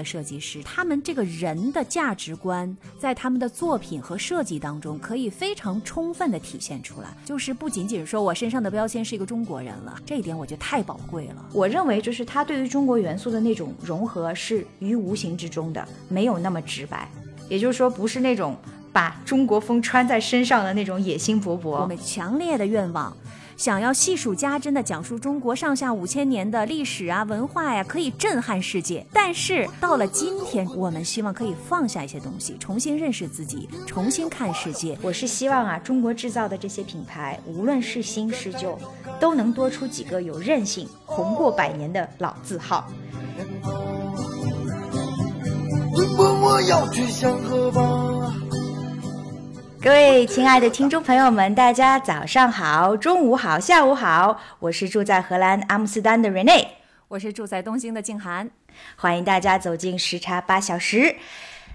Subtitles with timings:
[0.00, 7.08] 的设计师，他们这个人的价值观，在他们的作品和设计当中，可以非常充分的体现出来。
[7.22, 11.44] 就是不仅仅说我身上的标签是一个中国人了，这一点我觉得太宝贵了。
[11.52, 17.06] 我认为，就是他对于中国元素的那种融合，是于无形之中的，没有那么直白。
[17.50, 18.56] 也就是说，不是那种
[18.92, 21.68] 把中国风穿在身上的那种野心勃勃。
[21.68, 23.14] 我们强烈的愿望。
[23.60, 29.06] 想要细数家珍的讲述中国上下五千年的历史啊文化呀，可以震撼世界。
[29.12, 34.96] 但是到了今天，我们希望可以放下一些东西，重新认识自己，重新看世界。
[35.02, 38.78] 我是希望啊，中国制造的这些品牌，无论是新是旧，
[39.20, 42.88] 都能多出几个有韧性、红过百年的老字号。
[46.16, 48.49] 问我要去向何方？
[49.82, 56.66] 各位亲爱的听众朋友们，大家早上好，中午好，下午好，我是住在荷兰阿姆斯特丹的 Rene，
[57.08, 58.50] 我是住在东京的静涵，
[58.96, 61.16] 欢迎大家走进时差八小时。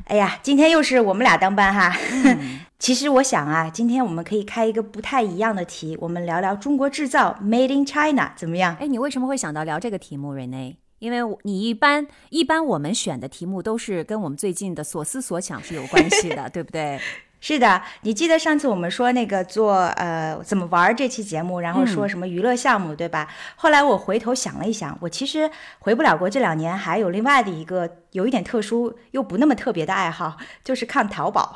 [0.04, 1.98] 哎呀，今天又是我们俩当班哈。
[2.78, 8.78] 其实我想啊，今天我们可以开一个不太一样的题，我们聊聊中国制造，Made in China，怎么样？
[8.80, 10.76] 哎，你为什么会想到聊这个题目，Rene？
[11.00, 17.00] 因为你一般一般我们选的题目都是跟我们最近的所思所想是有关系的， 对不对？
[17.48, 23.28] 是的，你记得上次我们说那个做呃怎么玩这期节目，然后说什么娱乐项目，对吧？
[23.56, 31.56] 后来我回头想了一想，我其实回不了国这两年，还有另外的一个有一点特殊又不那么特别的爱好， 就是看淘宝。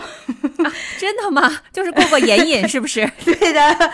[1.00, 1.52] 真的吗？
[1.74, 3.12] 就是过过眼瘾，是不是？
[3.26, 3.92] 对的，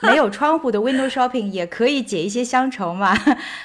[0.00, 3.14] 没有窗户的 window shopping 也可以解一些乡愁嘛，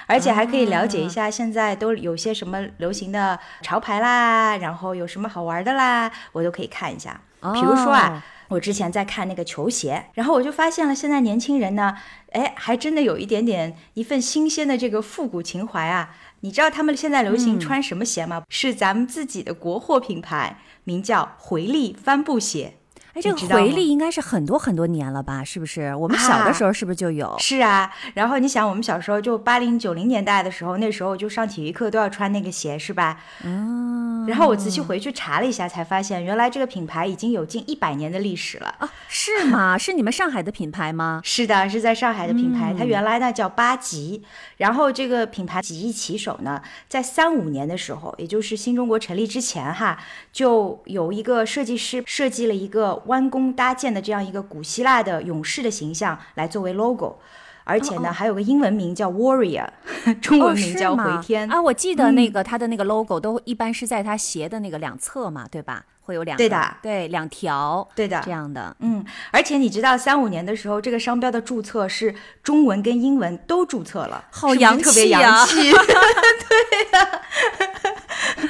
[0.06, 7.22] 而且还可以了解一下现在都有些什么流行的潮牌啦，然后有什么好玩的啦，我都可以看一下。
[7.42, 11.96] 比如说啊，我之前在看那个球鞋，然后我就发现了，现在年轻人呢，
[12.32, 16.16] 哎，还真的有一点点一份新鲜的这个复古情怀啊。
[16.42, 18.44] 你知道他们现在流行穿什么鞋吗？
[18.50, 22.79] 是咱们自己的国货品牌，名叫回力帆布鞋。
[23.20, 25.44] 哎，这个回力应该是很多很多年了吧？
[25.44, 25.94] 是不是？
[25.96, 27.36] 我们小的时候是不是就有？
[27.40, 27.92] 是啊。
[28.14, 33.20] 然后你想，我们小时候就八零九零年代的时候，那时候就上体育课都要穿那个鞋，是吧？
[33.44, 34.26] 嗯。
[34.28, 38.90] 然后我仔细回去查了一下，才发现原来这个品牌已经有近一百年的历史了啊！
[39.08, 39.76] 是吗？
[39.80, 41.20] 是你们上海的品牌吗？
[41.24, 42.74] 是的，是在上海的品牌。
[42.78, 44.24] 它原来呢叫八吉，
[44.58, 49.98] 然后这个品牌几易其手呢，在三五年的时候，也就是新中国成立之前哈，
[50.32, 53.02] 就有一个设计师设计了一个。
[53.10, 57.20] 弯弓搭箭的这样一个古希腊的勇士的形象来作为 logo，
[57.66, 59.68] 而且呢还有个英文名叫 warrior，
[60.22, 61.62] 中文名叫回天啊。
[61.62, 65.84] 我记得那个他的那个 logo 都一般是在他鞋的那个两侧嘛，对吧？
[66.02, 68.76] 会有两对的，对两条，对的这样的。
[68.80, 75.56] 嗯，而且你知道三五年的时候，这个商标的注册是中文跟英文都注册了，好洋气，特别洋气。
[75.72, 77.22] 对呀。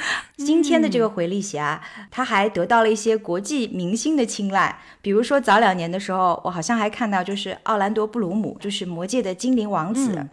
[0.44, 1.80] 今天的这个回力鞋啊，
[2.10, 4.80] 它还得到了一些国际明星的青睐。
[5.02, 10.28] 比如说早两年的时候，我好像还看到，就是奥兰多·布鲁姆，就是魔界的精灵王子。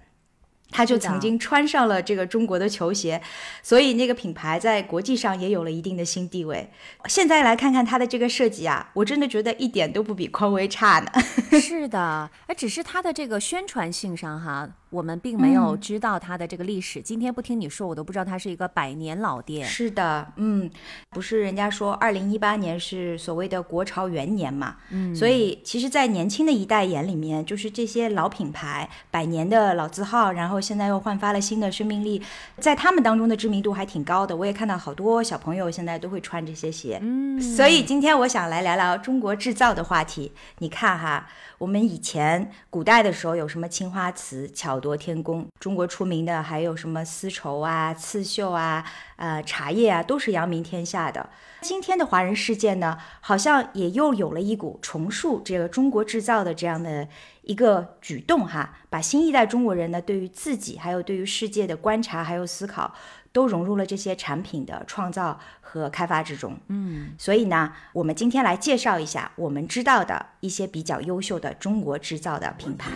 [0.69, 3.21] 他就曾经穿上了这个中国的球鞋，
[3.63, 6.69] 所以那个品牌在国际上也有了一定的新地位。
[7.05, 11.09] 现在来看看它的这个设计啊，我真的觉得一点都不比匡威差呢。
[11.57, 17.01] 是的，哎，只是它的这个宣传性上哈，我们并没有知道它的这个历史。
[17.01, 19.65] 今天不听你说，我都不知道它是一个百年老店。
[19.65, 20.69] 是的，嗯，
[21.11, 24.75] 不是人家说二零一八年是所谓的国潮元年嘛？
[24.91, 30.57] 嗯，所以其实，在年轻的一代眼里面，就是这些老品牌、百年的老字号，然后。
[30.67, 32.21] 现在又焕发了新的生命力，
[32.57, 34.35] 在他们当中的知名度还挺高的。
[34.35, 40.33] 我也看到好多小朋友现在都会穿这些鞋，嗯，所以今天我想来聊聊中国制造的话题。
[40.57, 51.29] 你看哈，我们以前古代的时候有什么青花瓷巧夺天工，中国出名的还有什么丝绸啊、刺绣啊、呃茶叶啊，都是扬名天下的。
[51.61, 57.07] 今天的华人世界呢，好像也又有了一股重塑这个中国制造的这样的
[57.41, 62.93] 一个举动哈，把新一代中国人呢对于自己还有对于世界的观察还有思考，
[63.37, 66.57] 都融入了这些产品的创造和开发之中。
[66.69, 72.93] 嗯，所以呢，我们今天来介绍一下我们知道的一些比较优秀的中国制造的品牌。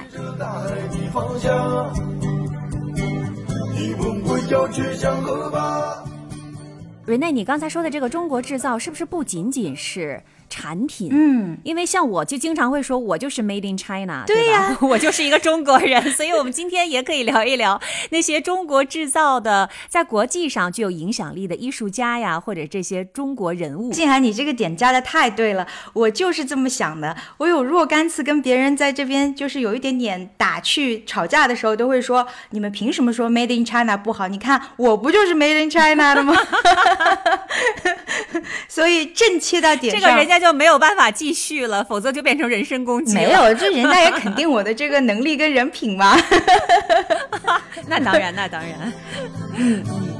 [7.05, 10.23] 瑞内，你刚才说的这个中国制造，是不是不仅仅是？
[10.51, 23.93] 产品，嗯，因为像我就经常会说，我就是 Made in China，对呀， 我就是一个中国人， 所以我们今天也可以聊一聊那些中国制造的，在国际上具有影响力的艺术家呀，或者这些中国人物。
[23.93, 27.15] 静涵，你这个点加的太对了，我就是这么想的。
[27.37, 34.27] 我有若干次跟别人在这边就是有一点点打趣吵架的时候，都会说，你们凭什么说 Made in China 不好？
[34.27, 36.35] 你看我不就是 Made in China 的吗？
[38.67, 40.40] 所以正切到点上，这个人家。
[40.41, 43.13] 就没有办法继续了，否则就变成人身攻击。
[43.13, 46.17] 没有，这人家也肯定我的这个能力跟人品嘛。
[47.87, 48.91] 那当然，那当然。
[49.55, 50.11] 嗯嗯。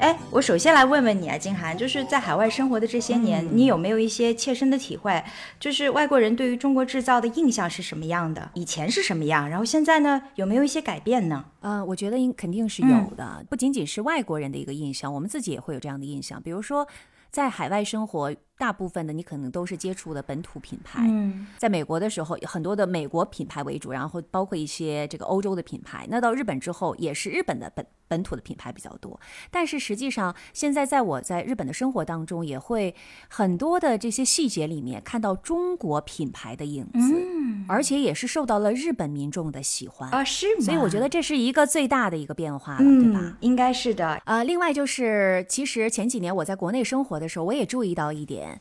[0.00, 5.22] 哎，我首先来问问你啊，金涵，就是在海外生活的这些年，你有没有一些切身的体会？
[5.58, 8.50] 就是外国人对于中国制造的印象是什么样的？
[8.54, 9.48] 以前是什么样？
[9.48, 11.44] 然后现在呢，有没有一些改变呢？
[11.60, 16.40] 呃，我觉得应肯定是有的，不仅仅是外国人的一个印象，我们自己也会有这样的印象。
[16.40, 16.86] 比如说，
[17.30, 18.34] 在海外生活。
[18.58, 26.04] 大部分的你可能都是接触的本土品牌，嗯在美国的时候，很多的美国品牌为主，然后包括一些这个欧洲的品牌。
[26.10, 29.20] 那到日本之后，也是日本的本本土的品牌比较多。
[29.50, 32.94] 但是实际上，现在在我在日本的生活当中，也会
[33.28, 37.14] 很多的这些细节里面看到中国品牌的影子，
[37.68, 40.64] 而且也是受到了日本民众的喜欢啊，是吗？
[40.64, 43.36] 所以我觉得这是一个最大的一个变化了，对吧？
[43.40, 44.20] 应该是的。
[44.24, 48.60] 呃，另外就是，其实前几年我在国内生活的时候，我也注意到一点。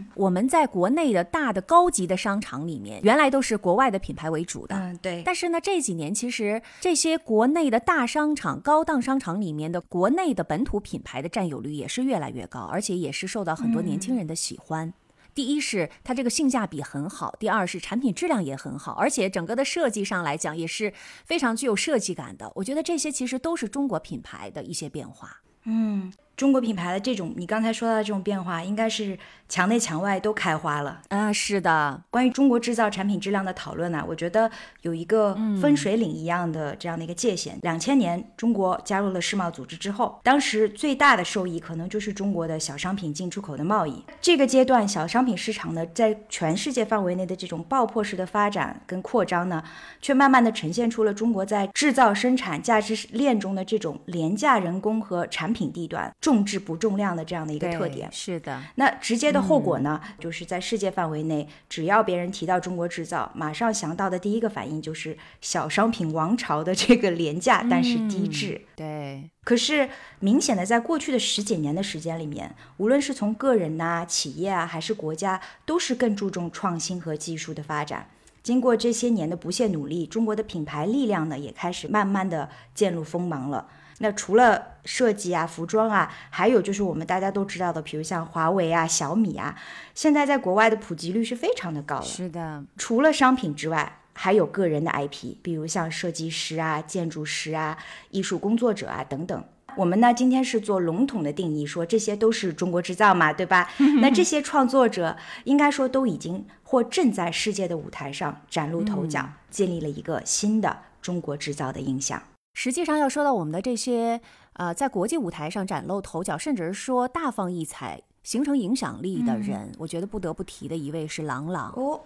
[0.00, 4.74] 嗯，我们在国内的大的高级的商场里面，原来都是国外的品牌为主的。
[4.74, 5.22] 嗯，对。
[5.24, 14.92] 但是呢，这几年其实这些国内的大商场、高档商场里面的国内的本土品牌的占有率也是越来越高，而且也是受到很多年轻人的喜欢。
[15.32, 20.92] 第一是它这个性价比很好，第二是产品质量也很好，而且整个的设计上来讲也是
[21.24, 22.50] 非常具有设计感的。
[22.56, 25.40] 我觉得这些其实都是中国品牌的一些变化。
[25.64, 26.12] 嗯。
[26.40, 31.02] 中国品牌的这种，你刚才说到的这种变化，应该是墙内墙外都开花了。
[31.08, 32.02] 啊，是的。
[32.08, 34.50] 关于中国制造产品质量的讨论呢，我觉得
[34.80, 37.58] 有一个分水岭一样的这样的一个界限。
[37.60, 44.02] 两千年中国加入了世贸组织之后，当时最大的受益可能就是中国的小商品进出口的贸易。
[44.22, 49.62] 这个阶段，小商品市场呢，在全世界范围内的这种爆破式的发展跟扩张呢，
[50.00, 56.10] 却慢慢的呈现出了中国在制造生产价值链中的这种廉价人工和产品地段。
[56.30, 58.62] 重质不重量的这样的一个特点，是的。
[58.76, 68.60] 那直接的后果呢，就是在世界范围内，只要别人提到中国制造，马上想到的第一个反应就是小商品王朝的这个廉价但是低质。
[68.76, 69.28] 对。
[69.42, 69.88] 可是
[70.20, 78.08] 明显的，在过去的十几年的时间里面，无论是从个人呐、企业啊，还是国家，都是更注重创新和技术的发展。
[78.44, 83.66] 经过这些年的不懈努力，中国的品牌力量呢，也开始慢慢的渐露锋芒了。
[84.02, 89.54] 那除了设计啊、服装啊，还有就是我们大家都知道的，比如像华为啊、小米啊，
[89.94, 92.02] 现在在国外的普及率是非常的高了。
[92.02, 97.76] 是的，除了商品之外，还有个人的 IP，比如像设计师啊、建筑师啊、
[98.10, 99.44] 艺术工作者啊等等。
[99.76, 103.70] 我们呢今天是做笼统的定义，说这些都是中国制造嘛，对吧？
[104.00, 105.14] 那这些创作者
[105.44, 112.20] 应该说都已经或正在世界的舞台上崭露头角，建立了一个新的中国制造的印象。
[112.52, 114.20] 实际上，要说到我们的这些
[114.54, 121.72] 呃，在国际舞台上崭露头角，甚至是说大放异彩、形成影响力的人，我觉得不得不提的一位是郎朗。
[121.76, 122.00] 哦，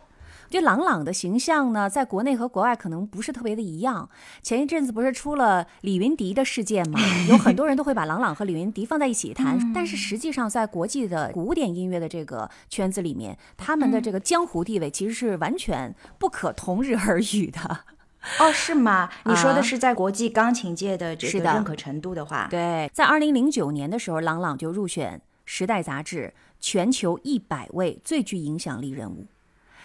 [0.49, 4.09] 就郎朗的形象呢，在国内和国外可能不是特别的一样。
[4.43, 17.81] 前一阵子不是出了李云迪的事件嘛，有很多人都会把郎朗和李云迪放在一起 谈，但是实际上在国际的古典音乐的这个圈子里面，他们的这个江湖地位其实是完全不可同日而语的。
[18.41, 19.11] 哦，是吗？
[19.25, 29.27] 你说的是在国际钢琴界的这个认可程度的话，对，在二零零九年的时候，郎朗就入选《时代》杂志全球一百位最具影响力人物。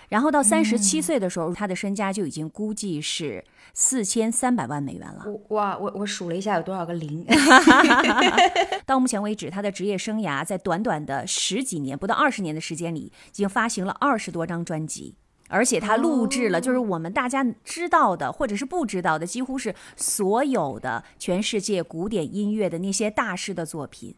[0.07, 5.23] 然后到三十七岁的时候，他的身家就已经估计是四千三百万美元了。
[5.49, 7.23] 哇，我我数了一下，有多少个零？
[8.87, 15.13] 到目前为止，他的职业生涯在短短的十几年，不到二十年的时间里，已经发行了二十多张专辑。
[15.49, 24.15] 而且他录制了，就是我们大家知道的，或者是不知道的，几乎是所有的全世界古典音乐的那些大师的作品，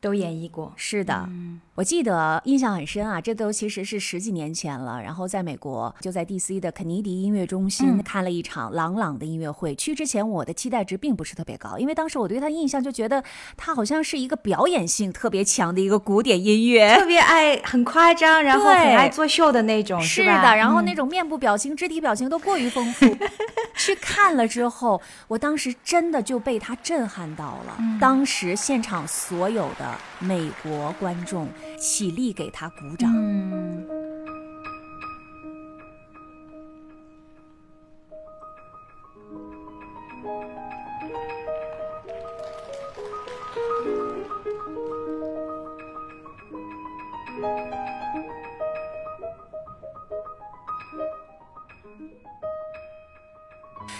[0.00, 0.72] 都演绎过。
[0.76, 1.28] 是的，
[1.76, 5.02] 我记得印象很深啊，这都其实是十几年前了。
[5.02, 6.60] 然后在美国，就在 D.C.
[6.60, 9.74] 的肯尼迪音乐中心看了一场朗朗的音乐会。
[9.74, 13.24] 去之前，我的期待值并不是特别高，因为当时我对他印象就觉得
[13.56, 20.56] 他好像是一个表演性特别强的一个古典音乐，特别爱很夸张，然后很爱作秀的那种，是的。
[20.56, 23.04] 然后那种面部表情、肢体表情都过于丰富。
[23.76, 27.76] 去看了之后，我当时真的就被他震撼到了。
[28.00, 31.48] 当时现场所有的美国观众。
[31.78, 33.12] 起立，给他鼓掌。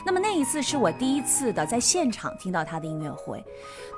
[0.04, 3.42] 那么那一次是我第一次的在现场听到他的音乐会，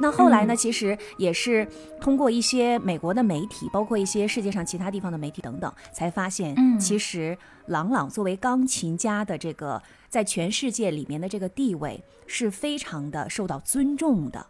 [0.00, 1.66] 那后来呢，其实也是
[2.00, 7.36] 通过一些美国的媒体，包括一些世界上其他地方的媒体等等，才发现，其实
[7.66, 14.46] 郎朗作为钢琴家的这个在全世界里面的这个地位是非常的受到尊重的。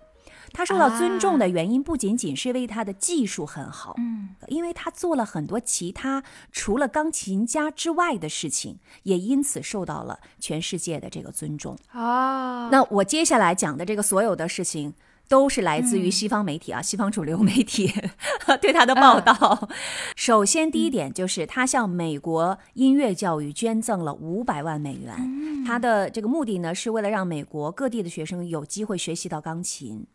[0.56, 11.76] 他受到尊重的原因不仅仅是因为他的技术很好，嗯，因为他做了很多其他除了钢琴家之外的事情，也因此受到了全世界的这个尊重。
[11.92, 14.94] 哦，那我接下来讲的这个所有的事情，
[15.28, 17.92] 都是来自于西方媒体啊，西方主流媒体
[18.62, 19.68] 对他的报道。
[20.16, 30.06] 首先，第一点就是他向美国音乐教育捐赠了五百万美元，他的这个目的呢，是为了让美国各地的学生有机会学习到钢琴。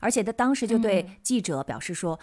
[0.00, 2.18] 而且他当时就对记者表示说：“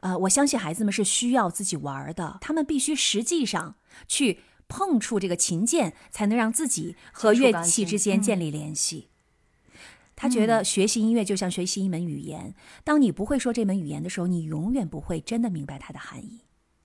[0.00, 9.08] 呃，我相信孩子们是需要自己玩的，他们必须实际上去碰触这个琴键，才能让自己和乐器之间建立联系。”
[10.16, 16.40] 他觉得学习音乐就像学习一门语言，当你不会说这门语言的时候，你永远不会真的明白它的含义。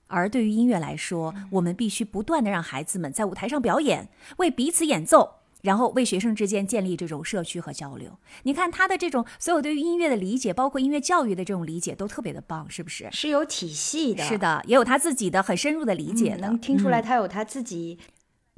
[0.07, 5.39] 而对于音乐来说，我们必须不断的让孩子们在舞台上表演，为彼此演奏。
[5.65, 8.17] 然后为学生之间建立这种社区和交流。
[8.43, 13.09] 你看他的这种所有对于音乐的理解，包括音乐教育的这种理解，都特别的棒，是不是？
[13.11, 14.23] 是有体系的。
[14.23, 17.97] 是的，也有他自己的很深入的理解，能听出来他有他自己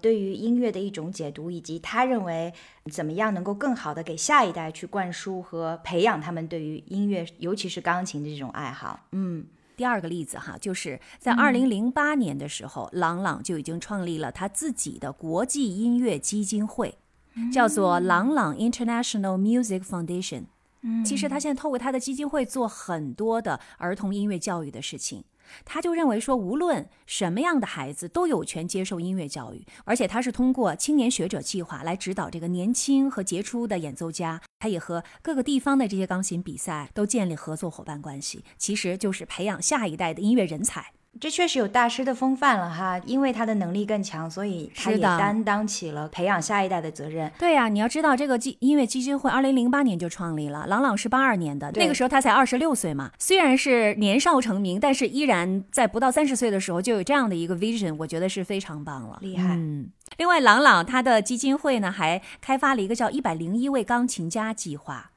[0.01, 2.53] 对于音乐的一种解读，以及他认为
[2.91, 9.07] 怎么样能够更好的给下一代去灌输和培养他们对于音乐，尤其是钢琴的这种爱好。
[9.13, 9.45] 嗯。
[9.77, 16.97] 第二个例子哈，就是在二零零八年的时候，郎朗就已经创立了他自己的国际音乐基金会，
[17.53, 20.45] 叫做朗朗 International Music Foundation。
[21.05, 25.23] 其实他现在透过他的基金会做很多的儿童音乐教育的事情。
[25.65, 34.41] 他就认为说，无论什么样的孩子都有权接受音乐教育，而且他是通过青年学者计划来指导这个年轻和杰出的演奏家。
[34.59, 40.96] 他也和各个地方的这些钢琴比赛都建立合作伙伴关系，其实就是培养下一代的音乐人才。
[41.19, 47.31] 这确实有大师的风范了哈，因为他的能力更强，所以他也担当起了培养下一代的责任。
[47.37, 53.11] 对呀，你要知道这个基音乐基金会，二零零八年就创立了，朗朗是八二年的，那个时候他才二十六岁嘛。
[53.17, 59.55] 虽然是年少成名，但是依然在不到三十岁的时候就有这样的一个 vision，我觉得是非常棒了，厉害。
[59.55, 65.11] 嗯，另外，朗朗他的基金会呢还开发了一个叫一百零一位钢琴家计划。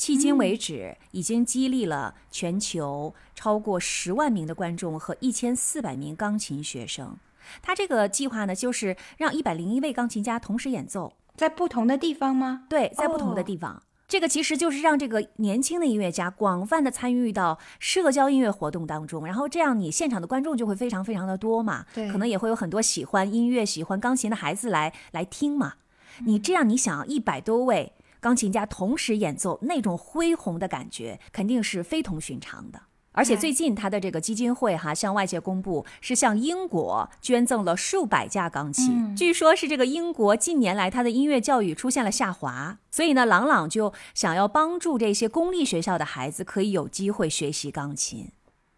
[0.00, 7.18] 迄今为止，已经激励了全球超过十万名的观众和一千四百名钢琴学生。
[7.60, 12.62] 他这个计划呢，就是让一百零一位钢琴家同时演奏，在不同的地方吗？
[12.66, 13.82] 对，在不同的地方。
[14.08, 21.84] 这个其实就是让这个年轻的音乐家广泛的参与到社交音乐活动当中，然后这样你现场的观众就会非常非常的多嘛。
[21.92, 25.74] 对，可能也会有很多喜欢音乐、喜欢钢琴的孩子来来听嘛。
[26.24, 27.92] 你这样，你想一百多位。
[28.20, 32.82] 钢琴家同时演奏那种恢宏的感觉，肯定是非同寻常的。
[33.12, 39.16] 而且最近他的这个基金会哈向外界公布，是向英国捐赠了数百架钢琴。
[39.16, 48.30] 据说，是这个英国近年来他的音乐教育出现了下滑，所以呢，朗朗就想要帮助这些公立学校的孩子可以有机会学习钢琴。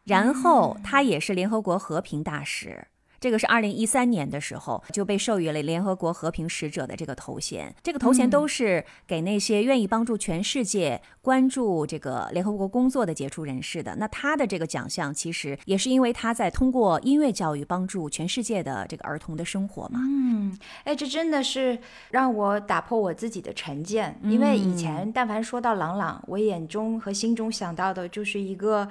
[0.04, 2.88] 然后他也是联合国和平大使。
[3.22, 13.94] 这个是二零一三年的时候就被授予了联合国和平使者的这个头衔，这个头衔都是给那些愿意帮助全世界关注这个联合国工作的杰出人士的。
[13.94, 20.00] 那他的这个奖项其实也是因为他在通过音乐教育帮助全世界的这个儿童的生活嘛。
[20.02, 21.78] 嗯，哎，这真的是
[22.10, 28.88] 让我打破我自己的成见，因为以前但凡说到朗朗，我眼中和心中想到的就是一个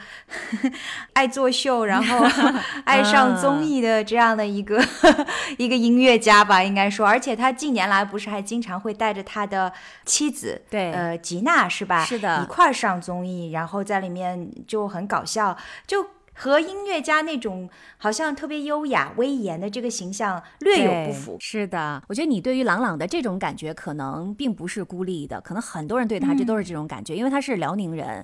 [1.11, 2.25] 爱作秀，然后
[2.85, 4.20] 爱上综艺的这样。
[4.21, 4.79] 这样的一个
[5.57, 9.73] 一个音乐家吧，应该说，而且他近年来不是还经常会带着他的
[10.05, 12.05] 妻子，对，呃，吉娜是吧？
[12.05, 21.37] 是的，一块儿上综艺，然后在里面就很搞笑，就和音乐家那种好像特别优雅、威严的这个形象略有不符。
[21.39, 28.23] 是的，我觉得你对于朗朗的这种感觉可能并不是孤立的，可能很多人对他这都是这种感觉，因为他是辽宁人。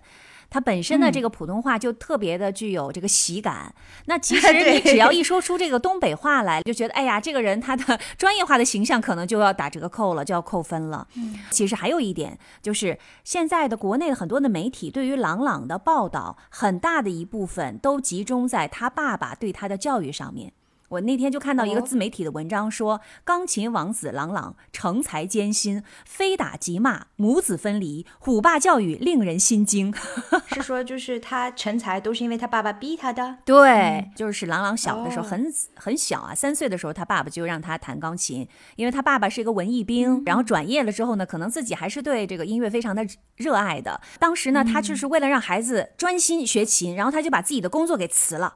[0.49, 3.73] 他本身的这个普通话就特别的具有这个喜感，
[4.05, 11.07] 那其 实你只要一说出这个东北话来，就觉得哎呀，这个人他的 专业化的形象可能就要打折扣了，就要扣分了。
[11.51, 20.53] 其实还有一点就是，现在的国内的很多的媒体对于郎朗的报道，很大的一部分都集中在他爸爸对他的教育上面。
[20.89, 29.93] 我那天就看到一个自媒体的文章，说钢琴王子郎朗成才艰辛，非打即骂，母子分离，虎爸教育令人心惊。
[30.53, 33.37] 是说就是他成才都是因为他爸爸逼他的？
[33.43, 43.99] 对，就是郎朗小的时候很很小啊，三岁的时候他爸爸就让他弹钢琴，因为他爸爸是一个文艺兵，然后转业了之后呢，可能自己还是对这个音乐非常的热爱的。
[44.19, 48.55] 当时呢，他就是为了让孩子专心学琴，然后他就把自己的工作给辞了。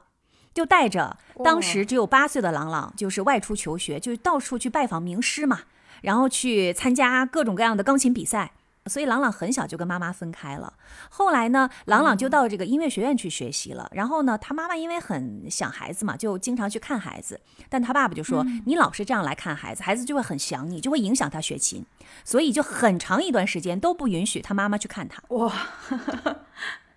[0.54, 5.60] 就带着当时只有八岁的朗朗，就是外出求学，就到处去拜访名师嘛，
[6.02, 8.52] 然后去参加各种各样的钢琴比赛。
[8.86, 10.74] 所以朗朗很小就跟妈妈分开了。
[11.08, 13.88] 后来呢，朗朗就到这个音乐学院去学习了。
[13.92, 17.40] 然后呢，他妈妈因为很想孩子嘛，就经常去看孩子。
[17.68, 21.86] 但他爸爸就说：“你老是这样来看孩子，孩子就会很想你，就会影响他学琴。”
[22.26, 25.22] 所以就很长一段时间都不允许他妈妈去看他。
[25.28, 25.52] 哇！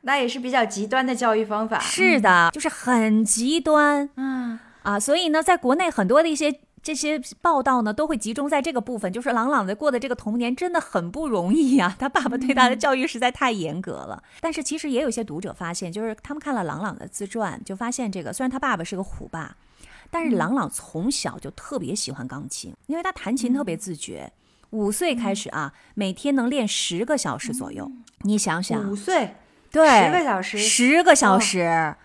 [0.08, 4.60] 那也是比较极端的教育方法，是的，就是很极端，嗯。
[4.84, 14.22] 啊，所以呢，在国内很多的一些这些报道呢，都会集中在这个部分，就是朗朗的过的这个童年真的很不容易呀， 他爸爸对他的教育实在太严格了。
[14.42, 19.58] 但是其实也有些读者发现，就是他们看了朗朗的自传，就发现这个虽然他爸爸是个虎爸，
[20.12, 24.32] 但是朗朗从小就特别喜欢钢琴，因为他弹琴特别自觉，
[24.70, 29.34] 五岁开始啊，每天能练十个小时左右，你想想，五岁。
[29.75, 31.96] 对，十个小时，十个小时，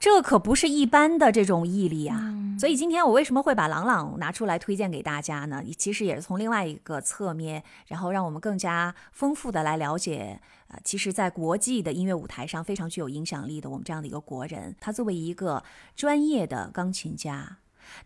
[0.00, 2.34] 这可不是一般的这种毅力啊！
[2.58, 5.62] 所以今天我为什么会把郎朗拿出来推荐给大家呢？
[5.78, 15.62] 其实也是从另外一个侧面，然后让我们更加丰富的来了解，呃，其实，在国际的音乐舞台上非常具有影响力的我们这样的一个国人，他作为一个
[15.94, 17.58] 专业的钢琴家，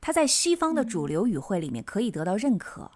[0.02, 2.90] 他在西方的主流语汇里面可以得到认可，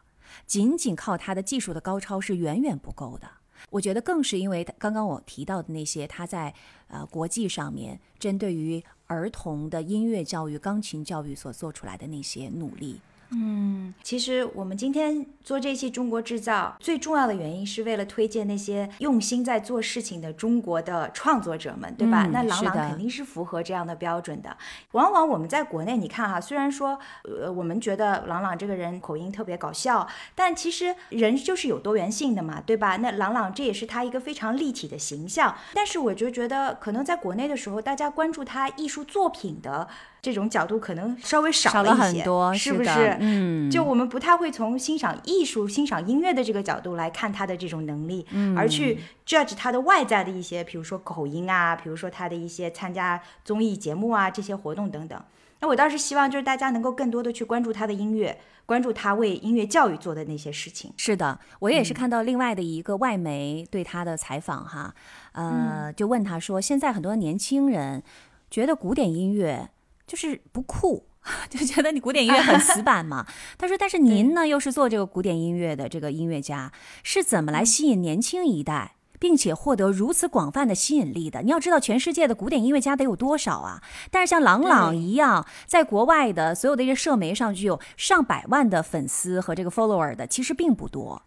[0.47, 3.38] 仅仅靠他的技术的高超是远远不够的。
[3.71, 6.54] 我觉得更是因为刚刚我提到的那些，他在
[6.89, 13.00] 呃国际上面针对于儿童的音乐教育、钢琴教育所做出来的那些努力。
[13.30, 22.26] 嗯，其实我们今天做这期中国制造最重要的原因是为了推荐那些用心在做事情的中国的创作者们，对吧？
[22.32, 24.56] 那朗朗肯定是符合这样的标准的。
[24.93, 32.97] 往往我们在国内，你看哈，虽然说呃我们觉得朗朗这个人口音特别搞笑，但其实人就是有多元性的嘛，对吧？
[32.97, 35.54] 那朗朗这也是他一个非常立体的形象。
[35.75, 39.86] 但是我就觉得，可能在国内的时候，大家关注他艺术作品的。
[40.21, 42.25] 这种角度可能稍微少了一些，
[42.59, 43.17] 是不是？
[43.21, 48.26] 嗯，就我们不太会从欣赏艺术、欣赏音乐的这个角度来看他的这种能力，
[48.57, 55.23] 而去 judge 他的外在的一些，比如说口音啊，比如说他的一些参加综艺节目啊这些活动等等。
[55.61, 60.93] 那我倒是希望就是大家能够更多的去关注他的音乐，关注他为音乐教育做的那些事情。
[60.97, 64.95] 是的，我也是看到另外的一个外媒对他的采访哈，
[65.33, 68.02] 呃，就问他说，现在很多年轻人
[68.50, 69.69] 觉得古典音乐。
[70.08, 71.06] 就是不酷，
[71.50, 73.26] 就觉得你古典音乐很死板嘛。
[73.58, 81.42] 他说：“但是您呢，又是做这个古典音乐的这个音乐家，是怎么来吸引年轻一代，并且获得如此广泛的吸引力的？
[81.42, 83.82] 你要知道，全世界的古典音乐家得有多少啊？
[84.10, 91.23] 但是像郎朗一样，在国外的所有的一些社媒上具有上百万的粉丝和这个 follower 的，其实并不多。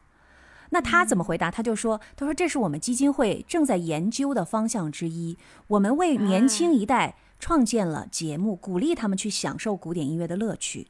[0.72, 1.52] 那他怎么回答？
[1.52, 10.88] 他就说：他说这是我们基金会正在研究的方向之一，我们为年轻一代。”创建了节目，鼓励他们去享受古典音乐的乐趣，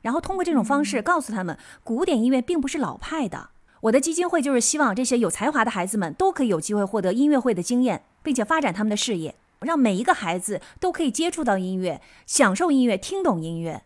[0.00, 3.50] 然后通过这种方式告诉他们，古典音乐并不是老派的。
[3.82, 13.82] 我的基金会就是希望这些有才华的孩子们都可以有机会获得音乐会的经验，并且发展他们的事业，让每一个孩子都可以接触到音乐，享受音乐，听懂音乐。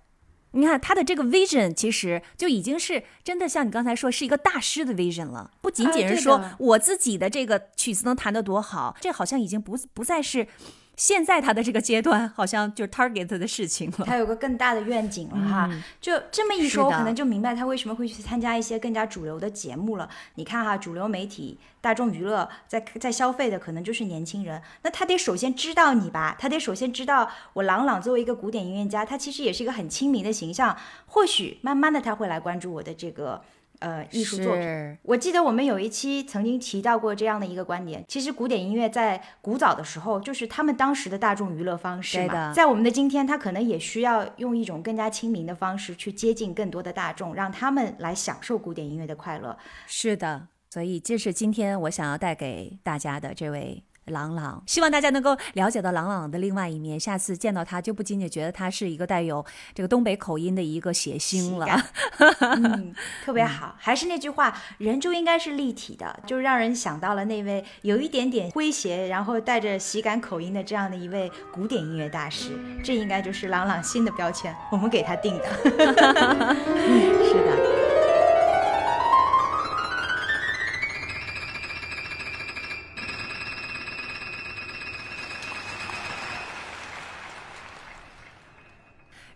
[0.53, 10.47] 你看他的这个 vision，其实就已经是真的，像你刚才说，是一个大师的 vision 了，不仅仅是说我自己的这个曲子能弹得多好，这好像已经不不再是。
[10.95, 15.71] 现在他的这个阶段好像就是 target 的事情了，他有个更大的愿景了哈。
[16.01, 20.09] 就这么一说，我可能就明白他为什么会去参加一些更加主流的节目了。
[20.35, 30.77] 你看哈，主流媒体、大众娱乐在在消费的可能就是年轻人，那他得首先知道你吧，他得首先知道我朗朗作为一个古典音乐家，他其实也是一个很亲民的形象。
[31.07, 33.43] 或许慢慢的他会来关注我的这个。
[33.83, 34.99] 呃艺术作品。
[35.03, 49.59] 我记得我们有一期曾经提到过这样的一个观点，其实古典音乐在古早的时候就是他们当时的大众娱乐方式嘛，在我们的今天，它可能也需要用一种更加亲民的方式去接近更多的大众，让他们来享受古典音乐的快乐。
[49.87, 53.83] 是的，所以这是今天我想要带给大家的这位。
[54.07, 56.99] 郎朗，希望大家能够了解到朗朗的另外一面。
[56.99, 61.67] 下次见到他，就不仅仅觉得他是一个带有这个东北口音的一个谐星了。
[62.41, 63.77] 嗯，特别好。
[63.79, 72.51] 还是那句话，人就应该是立体的，就让人想到了那位有一点点诙谐，然后带着喜感口音的这样的一位古典音乐大师。
[72.83, 75.45] 这应该就是朗朗新的标签，我们给他定的。
[77.25, 77.72] 是的。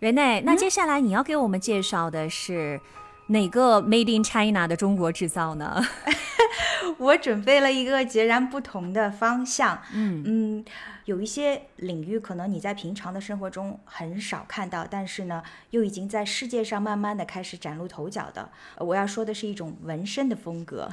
[0.01, 2.81] 瑞内，那接下来你要给我们介绍的是
[3.29, 5.83] 哪个 Made in China 的中国制造呢？
[6.99, 9.81] 我准备了一个截然不同的方向。
[9.93, 10.65] 嗯嗯，
[11.07, 18.49] 有一些领域可能你在平常的生活中很少看到，但是呢，又已经在世界上慢慢的开始崭露头角的。
[18.77, 20.89] 呃我要说的是一种纹身的风格。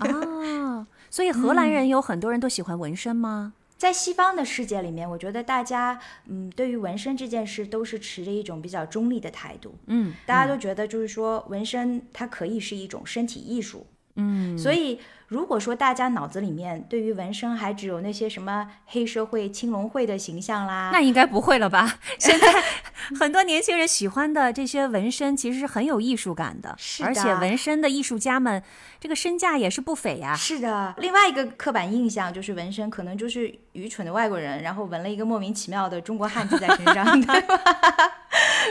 [0.00, 3.52] 哦，所以荷兰人有很多人都喜欢纹身吗？
[3.78, 9.74] 在西方的世界里面，我觉得大家嗯，对于纹身这件事都是持着一种比较中立的态度。
[9.86, 13.86] 嗯，大家都觉得就是说，纹身它可以是一种身体艺术。
[14.16, 21.98] 嗯，所以，如果说大家脑子里面对于纹身还只有那些什么黑社会、青龙会的形象啦，那应该不会了吧？
[22.18, 22.46] 现在
[23.20, 28.62] 很多年轻人喜欢的这些纹身，其实是很有艺术感的，是的而且纹身的艺术家们，
[28.98, 37.58] 这个身价也是不菲呀、是的，另外一个刻板印象就是纹身可能就是愚蠢的外国人，然后纹了一个莫名其妙的中国汉字在身上， 对吧？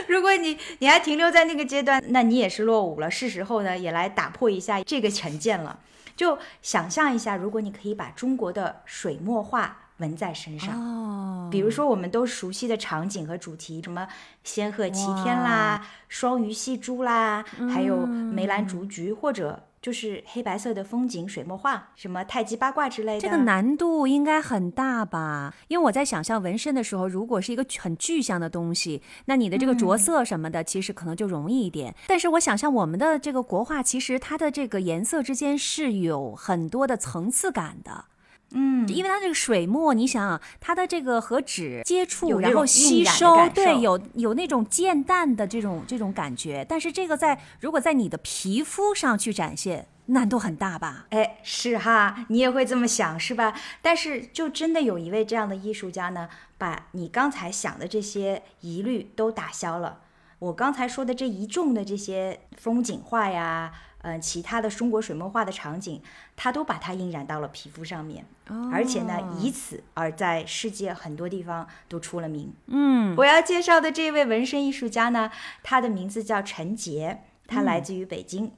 [0.08, 3.08] 如果你你还停留在那个阶段，那你也是落伍了。
[3.08, 5.78] 是时候呢，也来打破一下这个成见了。
[6.18, 14.08] 就想象一下，如果你可以把中国的水墨画纹在身上，哦，比如说我们都熟悉的场景和主题，什么
[14.42, 23.20] 仙鹤齐天啦、双鱼戏珠啦，还有梅兰竹菊，或者就是黑白色的风景水墨画，什么太极八卦之类的。
[23.20, 25.54] 这个难度应该很大吧？
[25.68, 31.94] 因为我在想象纹身的时候，如果是一个很具象的东西，那你的这个着色什么的，其实可能就容易一点。
[32.06, 38.06] 但是我想象我们的这个国画，其实它的这个颜色之间是有很多的层次感的。
[38.52, 46.64] 嗯，因为它这个水墨，你想啊，它的这个和纸接触，然后吸收，对，有有那种渐淡的这种这种感觉。
[46.68, 51.06] 但是这个在如果在你的皮肤上去展现，难度很大吧？
[51.10, 53.52] 哎，是哈，你也会这么想是吧？
[53.82, 60.00] 但是就真的有一位这样的艺术家呢，把你刚才想的这些疑虑都打消了。
[60.38, 66.00] 我刚才说的这一众的这些风景画呀，呃，其他的中国水墨画的场景，
[66.36, 68.24] 他都把它印染到了皮肤上面，
[68.72, 72.52] 而且呢，以此而在世界很多地方都出了名。
[72.66, 75.30] 嗯，我要介绍的这位纹身艺术家呢，
[75.62, 78.52] 他的名字叫陈杰，他来自于北京。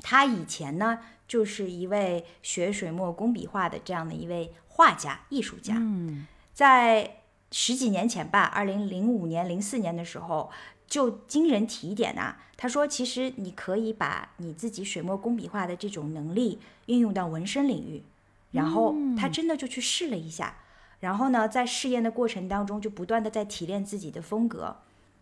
[0.00, 5.74] 他以前呢，就是一位学水墨工笔画的这样的一位画家、艺术家。
[5.76, 7.16] 嗯在
[7.50, 10.50] 十几年前吧，二零零五年、零四年的时候，
[10.92, 18.02] 就经人提点呐、他说，其实你可以把你自己水墨工笔画的这种能力运用到纹身领域。
[18.50, 20.56] 然后他真的就去试了一下，
[21.00, 24.76] 然后呢，在试验的过程当中，就不断的在提炼自己的风格。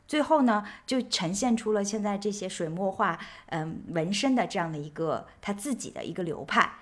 [0.09, 6.73] 最后呢，就呈现出了现在这些水墨画，嗯，纹身的这样的一个他自己的一个流派。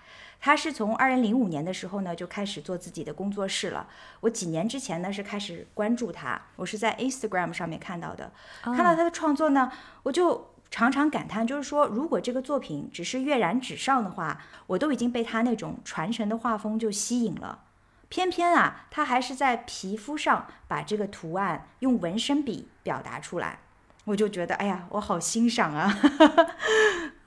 [0.41, 3.89] 他是从二零零五年的时候呢就开始做自己的工作室了。
[4.21, 9.71] 我几年之前呢是开始关注他，我是在 Instagram 上面看到的，看到他的创作呢，
[10.05, 17.65] 我就常常感叹，就是说，如果这个作品只是跃然纸上的话，我都已经被他那种传神的画风就吸引了。
[18.11, 23.59] 偏偏啊，他还是在皮肤上把这个图案用纹身笔表达出来，
[24.05, 25.99] 我就觉得，哎呀，我好欣赏啊！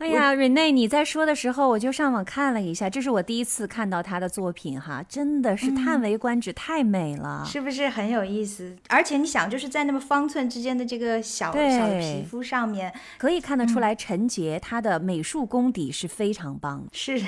[0.01, 7.43] 哎呀，，Rene，，你在说的时候，我就上网看了一下，这是我第一次看到他的作品哈，真的是叹为观止，太美了。
[7.45, 8.75] 是不是很有意思？
[8.89, 16.89] 而且你想，就是在那么方寸之间的这个小小的皮肤上面，可以看得出来，陈杰他的美术功底是非常棒的。
[16.97, 17.19] 是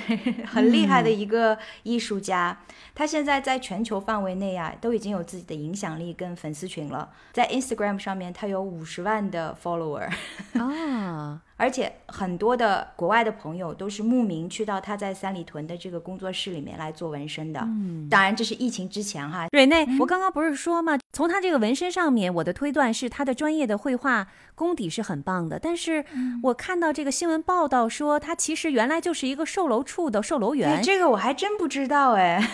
[0.43, 2.57] 很厉害的一个艺术家。
[2.95, 7.11] 他现在在全球范围内啊，都已经有自己的影响力跟粉丝群了。
[7.33, 10.09] 在 Instagram 上面，他有五十万的 follower，
[10.53, 17.61] 啊，而且很多的国外的朋友都是慕名去到他在三里屯的这个工作室里面来做纹身的。
[17.61, 19.47] 嗯，当然这是疫情之前哈。
[19.53, 20.99] 瑞内，我刚刚不是说吗？
[21.13, 25.57] 从他这个纹身上面，我的推断是他的专业的绘画功底是很棒的。
[25.57, 26.03] 但是
[26.43, 30.81] 我看到这个新闻报道说，他其实原来就是一个售楼处的售楼员。
[30.83, 32.45] 这个我还真不知道哎。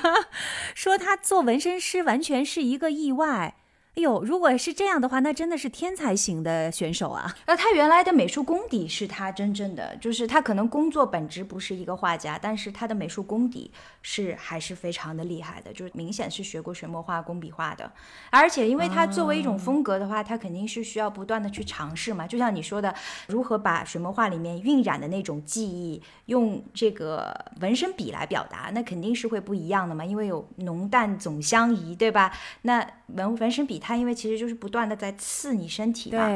[0.74, 3.54] 说他做纹身师完全是一个意外。
[3.96, 7.32] 哎呦，如果是这样的话，那真的是天才型的选手啊！
[7.46, 13.70] 那他原来的美术功底是他真正的，就是他可能工作本质不是一个画家，但是他的美术功底
[14.02, 17.88] 是还是非常的厉害的，就是明显是学过水墨画、工笔画的。
[18.30, 22.26] 而且，因为他作为一种风格的话，他肯定是需要不断的去尝试嘛。
[22.26, 22.92] 就像你说的，
[23.28, 30.04] 如何把水墨画里面晕染的那种技艺用这个纹身笔来表达，那肯定是会不一样的嘛。
[30.04, 32.36] 因为有浓淡总相宜，对吧？
[32.62, 33.80] 那纹纹身笔。
[33.86, 36.26] 它因为其实就是不断的在刺你身体嘛，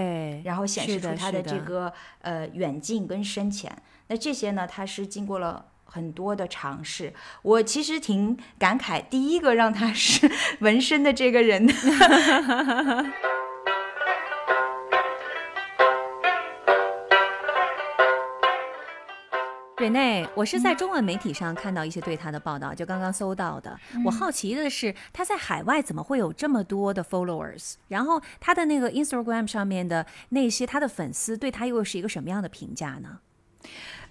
[0.45, 3.75] 然后显示出它的这个呃远近跟深浅。
[4.09, 7.15] 那这些呢，它是经过了很多的尝试。
[7.41, 10.31] 我其实挺感慨，第一个让他是
[10.61, 11.67] 纹身的这个人。
[19.79, 23.79] 瑞内，我是在中文媒体上看到一些对他的报道，就刚刚搜到的。
[24.05, 27.75] 我好奇的是，他在海外怎么会有这么多的 followers？
[27.87, 33.21] 然后他的那个 Instagram 上面的那些他的粉丝对他又是一个什么样的评价呢？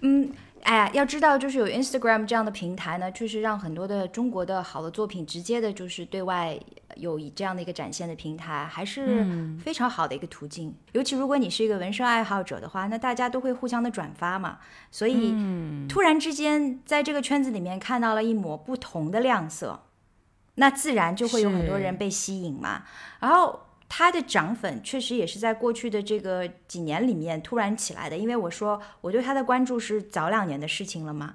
[0.00, 0.32] 嗯。
[0.68, 6.60] 哎，要知道，就是有 Instagram 这样的平台呢，确实让很多的中国的好的作品直接的，就是对外
[6.96, 9.26] 有以这样的一个展现的平台，还是
[9.58, 10.74] 非常好的一个途径。
[10.92, 14.58] 尤其如果你是一个纹身爱好者的话，那大家都会互相的转发嘛，
[14.90, 15.34] 所以
[15.88, 19.84] 突然之间在这个圈子里面看到了一抹不同的亮色，
[20.56, 22.82] 那自然就会有很多人被吸引嘛，
[23.20, 23.60] 然后。
[23.88, 31.34] 他的涨粉确实也是在过去的这个几年里面突然起来的，因为我说我对他的关注是早两年的事情了嘛，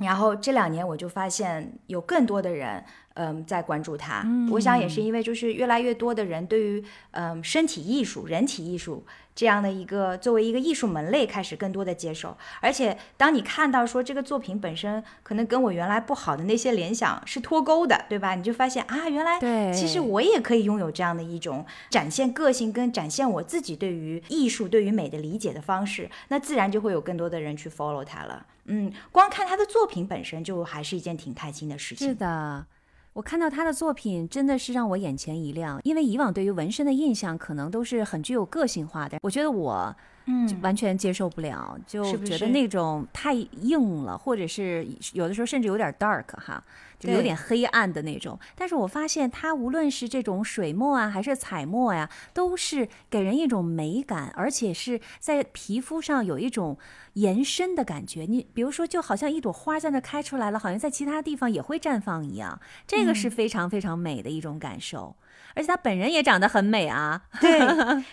[0.00, 2.84] 然后这两年我就发现有更多的人。
[3.14, 18.34] 嗯，在关注他，我想也是因为就是越来越多的人对于嗯身体艺术、人体艺术这样的一个作为一个艺术门类开始更多的接受，而且当你看到说这个作品本身可能跟我原来不好的那些联想是脱钩的，对吧？
[18.34, 19.38] 你就发现啊，原来
[19.72, 28.44] 其实我也可以拥有这样的一种展现个性跟展现我自己对于艺术、对于美的理解的方式，那自然就会有更多的人去 follow 他了。
[28.64, 32.08] 嗯，光看他的作品本身就还是一件挺开心的事情。
[32.08, 32.66] 是的。
[33.14, 35.80] 我看到他的作品，真的是让我眼前一亮。
[35.84, 39.18] 因为以往对于纹身的印象，可能都是很具有个性化的。
[39.22, 39.94] 我觉得我，
[40.26, 46.62] 嗯，完全接受不了，就觉得那种太硬了，或者是有的时候甚至有点 dark 哈。
[46.96, 56.78] 就有点黑暗的那种，但是我发现它无论是这种水墨啊，还是彩墨呀，都是给人一种美感，而且是在皮肤上有一种
[57.14, 58.22] 延伸的感觉。
[58.22, 65.14] 你比如说，就好像一朵花在那开出来了，好像在其他地方也会绽放一样，这个是非常非常美的一种感受。
[65.54, 67.60] 而且她本人也长得很美啊， 对，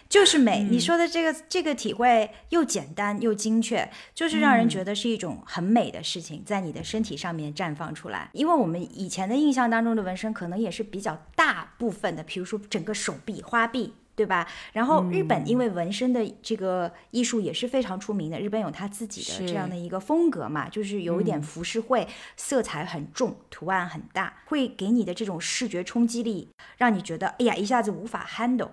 [0.08, 0.63] 就是美。
[0.69, 8.30] 你说的这个这个体会又简单又精确，就是让人觉得是一种很美的事情，在你的身体上面绽放出来。
[8.34, 13.93] 因为我们以前的印象当中的纹身，可能也是比较大部分的，比如说整个手臂、花臂。
[14.13, 14.47] 对吧？
[14.74, 28.69] 然后日本因为纹身的这个艺术也是非常出名的，日本有他自己的这样的一个风格嘛，就是有一点浮世绘，色彩很重，图案很大，会给你的这种视觉冲击力，让你觉得哎呀一下子无法 handle。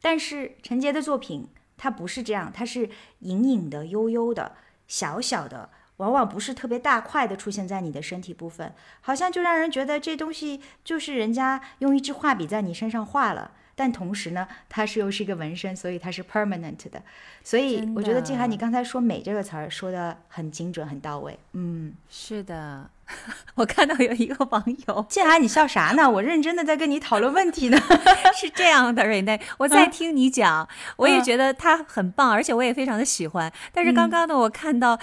[0.00, 4.54] 但是陈杰的作品它不是这样，它是隐隐的、悠悠的、
[4.86, 13.52] 小小的，往往不是特别大块的出现在你的身体部分，好像就让人觉得这东西就是人家用一支画笔在你身上画了。
[13.74, 17.02] 但同时呢，它是又是一个纹身，所以它是 permanent 的。
[17.42, 21.38] 所以我觉得静涵，你刚才说“美”这个词儿说的很精准、很到位。
[21.52, 22.88] 嗯，是的。
[23.54, 26.08] 我看到有一个网友，静涵，你笑啥呢？
[26.08, 27.78] 我认真的在跟你讨论问题呢。
[28.34, 33.52] 是这样的，瑞内，我在听你讲，我也觉得他很棒，而且我也非常的喜欢。
[33.72, 34.98] 但是刚刚呢，我看到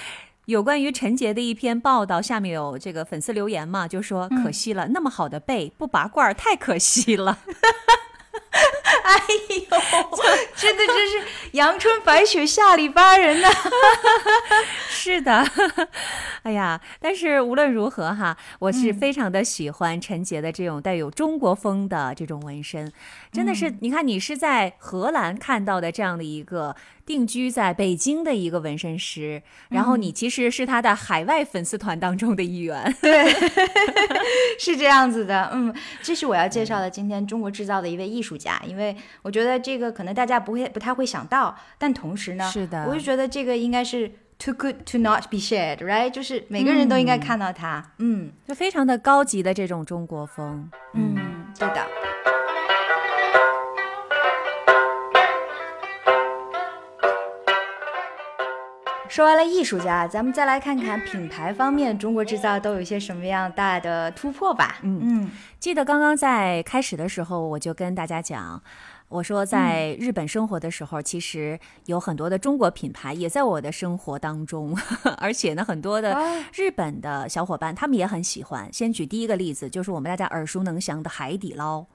[0.46, 7.38] 有关于陈杰的一篇报道，下面有这个粉丝留言嘛，就说可惜了，那么好的背不拔罐儿，太可惜了。
[9.04, 9.78] 哎呦，
[10.56, 13.50] 真的真是阳春白雪下里巴人呐！
[14.90, 15.46] 是的，
[16.44, 22.92] 哎呀，但是无论如何哈，我是非常的喜欢陈杰的这种带有中国风的这种纹身，
[23.32, 26.76] 真的是，你看你是在荷兰看到的这样的一个。
[27.12, 32.96] 定居在北京的一个纹身师，然后你其实是他的海外粉丝团当中的一员。
[33.02, 33.30] 对，
[34.58, 35.50] 是这样子的。
[35.52, 46.10] 嗯，这是我要介绍的今天中国制造的一位艺术家，因为我觉得这个可能大家不会不太会想到，但同时呢，是的我就觉得这个应该是 too good to not be shared，right？
[46.12, 47.92] 就是每个人都应该看到它。
[47.98, 50.70] 嗯就非常的高级的这种中国风。
[50.94, 51.18] 嗯，
[51.60, 51.86] 对的。
[59.12, 64.80] 说完了艺术家，咱们再来看看品牌方面，中国制造都有一些什么样大的突破吧。
[64.84, 68.64] 嗯嗯记得刚刚在开始的时候，我就跟大家讲，
[69.10, 74.78] 我说在日本生活的时候，其实有很多的中国品牌也在我的生活当中，
[75.20, 78.72] 而且呢，很多的哦日本的小伙伴他们也很喜欢。
[78.72, 81.86] 先举第一个例子，就是我们大家耳熟能详的海底捞。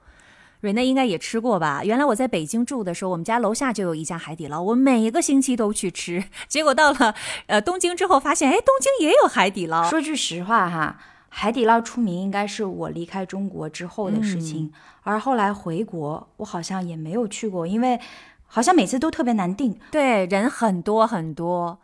[0.61, 1.83] 瑞内应该也吃过吧？
[1.83, 6.23] 原来我在北京住的时候，我们家楼下就有一家海底捞，我每个星期都去吃。
[6.47, 7.13] 结果到了
[7.45, 9.83] 呃东京之后，发现哎，东京也有海底捞。
[9.83, 10.97] 说句实话哈，
[11.29, 14.71] 海底捞出名应该是我离开中国之后的事情，
[15.03, 17.99] 而后来回国，我好像也没有去过，因为
[18.45, 19.77] 好像每次都特别难订。
[19.91, 21.79] 对，人很多很多。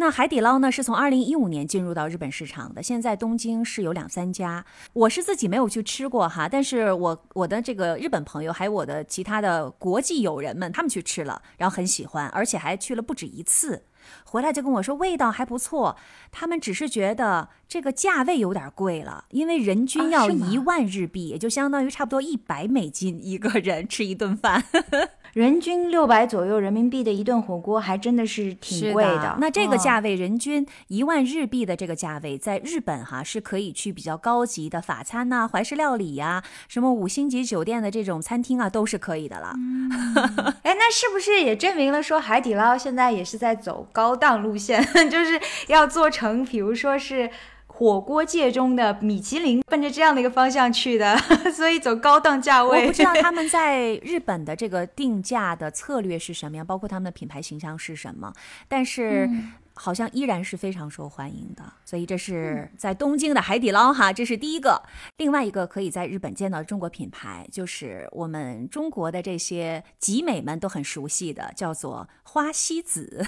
[0.00, 4.64] 那海底捞呢，是从二零一五年进入到日本市场的，现在东京是有两三家。
[4.92, 13.82] 我是自己没有去吃过哈，但是我我的这个日本朋友，还有我的其他的国际友人们，他们去吃了，然后很喜欢，而且还去了不止一次。
[14.30, 15.96] 回来就跟我说味道还不错，
[16.30, 24.62] 他们只是觉得这个价位有点贵了，因为人均要一万日币，也就相当于差不多一百美金一个人吃一顿饭。
[25.34, 29.36] 人均六百左右人民币的一顿火锅，还真的是挺贵的。
[29.38, 39.52] 那这个嗯价位，人均一万日币的这个价位，在日本哈是可以去比较高级的法餐呐、怀石料理呀、什么五星级酒店的这种餐厅啊，都是可以的了。
[40.64, 47.30] 哎，那是不是也证明了说海底捞现在也是在走高档路线， 就是要做成，比如说是
[47.66, 51.16] 火锅界中的米其林，奔着这样的一个方向去的，
[51.54, 52.82] 所以走高档价位。
[52.82, 58.32] 我不知道 他们在日本的这个定价的策略是什么样，包括他们的品牌形象是什么，
[58.66, 59.30] 但是。
[59.80, 64.82] 好像依然是非常受欢迎的，所以这是在东京的海底捞哈，这是第一个。
[65.18, 73.24] 另外一个可以在日本见到的中国品牌，就是我们中国的这些集美们都很熟悉的，叫做花西子。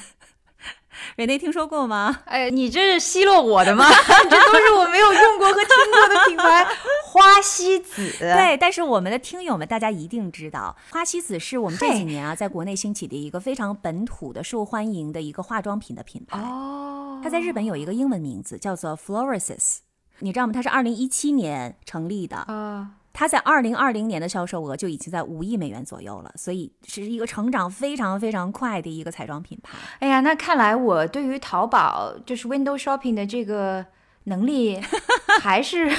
[1.16, 2.20] 瑞内听说过吗？
[2.26, 3.87] 哎，你这是奚落我的吗？
[4.29, 6.66] 这都是我没有用过和听过的品牌。
[7.05, 16.38] 花西子，对，但是我们的听友们，大家一定知道，花西子是我们这几年啊，在国内兴起的一个非常本土的、受欢迎的一个化妆品的品牌。
[16.38, 19.79] 哦，它在日本有一个英文名字叫做 Floresis，
[20.20, 20.53] 你知道吗？
[20.53, 29.77] 它是二零一七年成立的，啊，它在二零二零年的销售额就已经在五亿美元左右了，所以是一个成长非常非常快的一个彩妆品牌。
[29.99, 33.85] 哎呀，那看来我对于淘宝就是 window shopping 的这个
[34.25, 34.81] 能力
[35.40, 35.90] 还是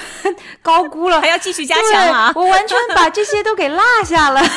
[0.62, 2.32] 高估了，还要继续加强啊！
[2.36, 4.42] 我完全把这些都给落下了。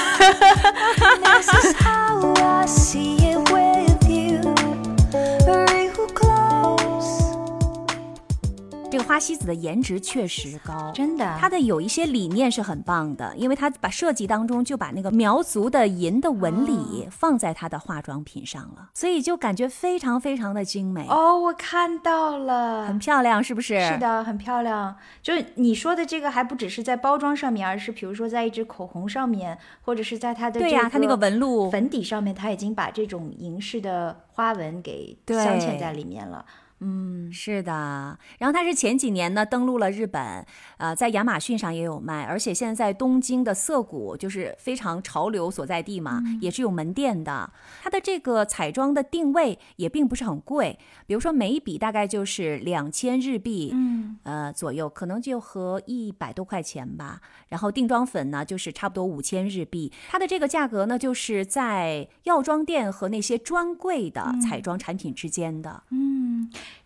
[8.94, 23.84] 这个花西子的颜值确实高，真的，它的有一些理念是很棒的，因为它把设计当中就把那个苗族的银的纹理放在它的化妆品上了，所以就感觉非常非常的精美，哦，我看到了，很漂亮，是不是？
[23.84, 23.98] 是。
[23.98, 24.94] 的，很漂亮。
[25.20, 36.44] 就是你说的这个，还不只是在包装上面，而是比如说在一支口红上面，或者是在它的对呀、这它那个纹路，粉底上面，它已经把这种银饰的花纹给镶嵌在里面了。
[36.86, 40.44] 嗯，是的，然后它是前几年呢登陆了日本，
[40.76, 47.50] 呃，在亚马逊上也有卖，而且现在在东京的涩谷就是非常潮流所在地嘛，也是有门店的。
[47.82, 57.18] 它的这个彩妆的定位也并不是很贵，比如说每一笔大概就是两千日币，嗯，呃左右，可能就和一百多块钱吧。
[57.48, 59.90] 然后定妆粉呢，就是差不多五千日币。
[60.10, 65.82] 它的这个价格呢，就是在药妆店和那些专柜的彩妆产品之间的。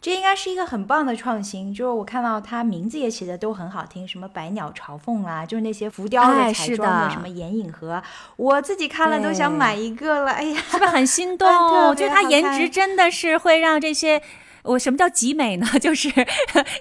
[0.01, 1.75] 这应该是一个很棒的创新。
[1.75, 8.03] 就是我看到它名字也起的都很好听，什么百鸟朝凤啦，就是那些浮雕哎的彩妆的妆什么眼影盒，
[8.37, 10.33] 我自己看了都想买一个了。
[10.33, 11.49] 哎呀，是不是很心 动？
[11.89, 14.23] 我觉得它颜值真的是会让这些。
[14.69, 15.67] 我什么叫集美呢？
[15.81, 16.11] 就是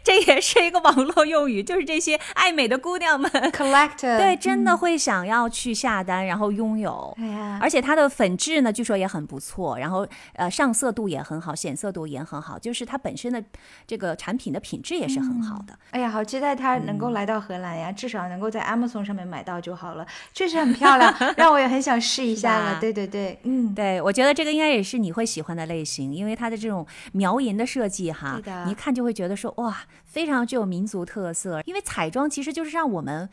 [0.04, 7.15] 这也是一个网络用语，就是这些爱美的姑娘们，collector 对，真的会想要去下单，然后拥有。
[7.19, 13.41] 哎呀，而且它的粉质呢，据说也很不错，然后呃上色度也很好，显色度也很好，就是它本身的
[13.86, 15.78] 这个产品的品质也是很好的。
[15.91, 17.91] 哎呀，好期待它能嗯够来到荷兰呀！
[17.91, 20.06] 至少能够在 Amazon 上面买到就好了。
[20.34, 22.80] 确实很漂亮， 让我也很想试一下了。
[22.82, 31.61] 对对对，嗯，对，我觉得这个应该也是你会喜欢的类型，因为它的这种描银的设计哈，你一看就会觉得说哇，非常具有民族特色。
[31.65, 33.29] 因为彩妆其实就是让我们。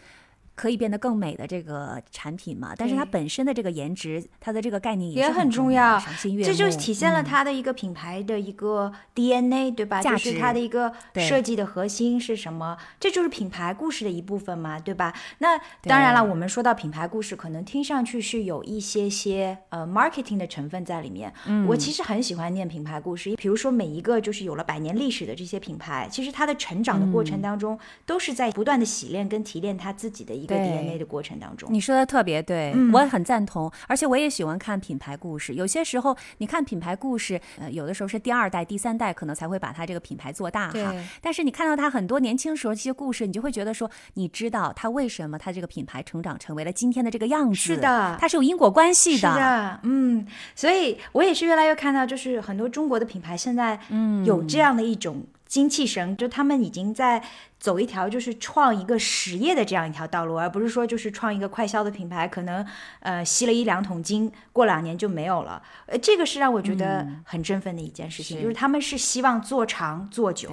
[0.55, 6.47] 可以变得更美的这个产品嘛，但是它本身的这个颜值，它的这个概念也很很重要赏心悦目。
[6.47, 10.01] 这就是体现了嗯它的一个品牌的一个 DNA，、对吧？
[10.01, 12.77] 价就是它的一个设计的核心是什么？
[12.99, 15.13] 这就是品牌故事的一部分嘛，对吧？
[15.39, 21.33] 那当然了，我们说到品牌故事，可能听上去是有一些些呃 marketing 的成分在里面。
[21.47, 31.73] 嗯我其实很喜欢念品牌故事，比如说每一个就是有了百年历史的这些品牌，其实它的成长的过嗯程当中，都是在不断的洗练跟提炼它自己的一个对 DNA 的过程当中。
[31.73, 35.55] 你说的特别对，嗯我也很赞同，而且我也喜欢看品牌故事。
[35.55, 40.95] 有些时候，你看品牌故事，呃，有的时候是第二代、第三代可能才会把它这个品牌做大哈。
[41.21, 47.55] 但是你看到他很多年轻时候这些故事，你就会觉得说，你知道他为什么他这个品牌成长成为了今天的这个样子。
[47.55, 55.25] 是的它是有因果关系是的，嗯，所以我也是越来越看到，就是很多中国的品牌现在，嗯，有这样的一种
[55.55, 57.23] 精气神，就他们已经在
[57.61, 62.67] 走一条就是创一个实业的这样一条道路，而不是说就是创一个快销的品牌，可能
[62.99, 65.63] 呃吸了一两桶金，过两年就没有了。
[65.87, 70.51] 呃，这个是让我觉得很振奋的一件事情，是就是他们是希望做长做久，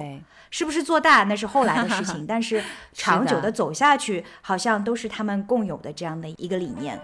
[0.52, 6.96] 是不是做大那是后来的事情， 但是长久的走下去，好像都是他们共有的这样的一个理念。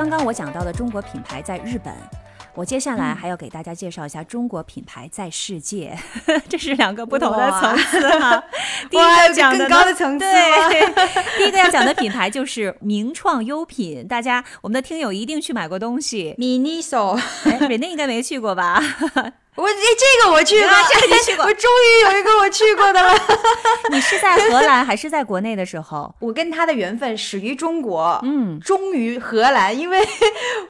[0.00, 1.92] 刚刚我讲到的中国品牌在日本。
[2.54, 5.94] 我接下嗯来还要给大家介绍一下中国品牌在世界，
[6.48, 8.42] 这是两个不同的层次哈。
[8.90, 16.34] 第一个讲的高的层次对， 第一个要讲的品牌就是名创优品，大家我们的听友一定去买过东西。
[16.38, 18.82] Miniso，哎，应该没去过吧？
[19.56, 23.12] 我这这个我去过，啊这个你去过 我终于有一个我去过的了。
[23.90, 26.14] 你是在荷兰还是在国内的时候？
[26.20, 30.06] 我跟他的缘分始于中国，嗯，终于荷兰，因为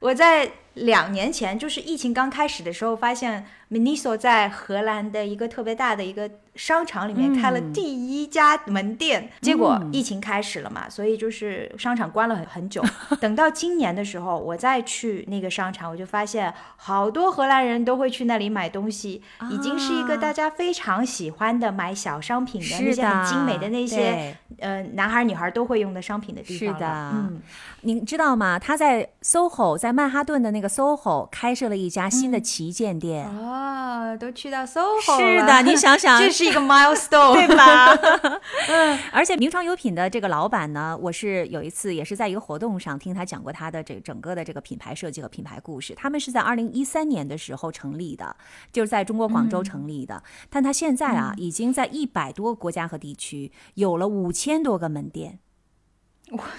[0.00, 12.84] 我在两年前，就是疫情刚开始的时候，发现 Miniso 在荷兰的一个特别大的一个商场里面开了第一家门店，结果疫情开始了嘛，所以就是商场关了很很久。
[13.20, 26.74] 等到今年的时候，我再去那个商场，我就发现好多荷兰人都会去那里买东西，已经是一个大家非常喜欢的买小商品的那些很精美的那些呃男孩女孩都会用的商品的地方了。
[26.74, 27.40] 是的嗯。
[27.82, 28.58] 您知道吗？
[28.58, 33.26] 他在 SOHO，在曼哈顿的那个 SOHO 开设了一家新的旗舰店。
[33.26, 33.59] 哦，
[34.18, 37.94] 都去到 SOHO 了是的，你想想， 这是一个 milestone，对吧？
[38.68, 45.94] 嗯，而且名创优品的这个老板呢，我是有一次也是在一个活动上听他讲过他的这整个的这个品牌设计和品牌故事。
[45.94, 48.36] 他们是在二零一三年的时候成立的，
[48.72, 50.22] 就是在中国广州成立的。
[50.48, 55.38] 但他现在啊，已经在一百多个国家和地区有了五千多个门店。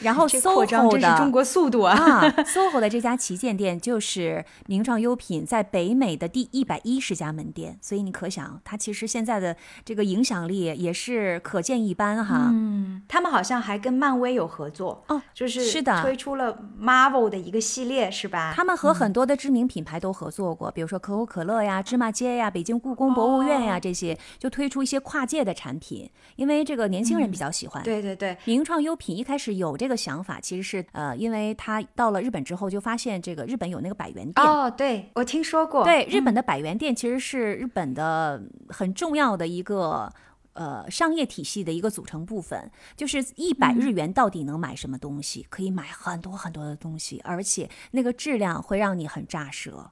[0.01, 1.95] 然后 SOHO 的真是中国速度啊！
[1.95, 9.55] 啊，SOHO 的这家旗舰店就是名创优品在北美的第一百一十家门店，所以你可想，它其实现在的
[9.85, 12.49] 这个影响力也是可见一斑哈。
[12.51, 18.53] 嗯，他们好像还跟漫威有合作哦，就是是的推出了 Marvel 的一个系列，是吧？
[18.55, 27.81] 他们和很多的知名品牌都合作过，比如说可口可乐呀、芝麻街呀、北京故宫博物院呀、这些，就推出一些跨界的产品，因为这个年轻人比较喜欢。
[27.83, 40.11] 对对对，名创优品一开始有这个想法，其实是呃，因为他到了日本之后，就发现这个日本有那个百元店，哦，对我听说过，对，日本的百元店其实是日本的很重要的一个。
[40.53, 45.47] 呃，商业体系的一个组成部分，就是一百日元到底能买什么东西？
[45.49, 49.89] 可以买很多很多的东西，而且那个质量会让你很炸舌。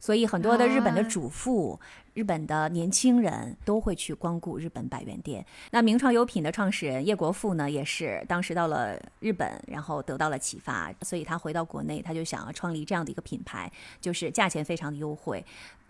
[0.00, 1.78] 所以很多的日本的啊主妇、
[2.14, 5.44] 日本的年轻人都会去光顾日本百元店。
[5.70, 15.44] 那名创优品的创始人叶国富呢，也是当时到了日本，然后得到了启发，所以他回到国内，他就想要创立这样的一个品牌，就是价钱非常的优惠。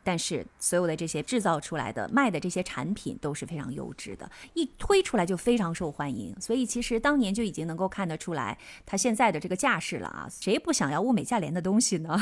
[0.05, 6.35] 但是所有的这些制造出来的、卖的这些产品都是非常优质的，一推出来就非常受欢迎。
[6.41, 10.27] 所以其实当年就已经能够看得出来，它现在的这个架势了啊！
[10.29, 12.21] 谁不想要物美价廉的东西呢？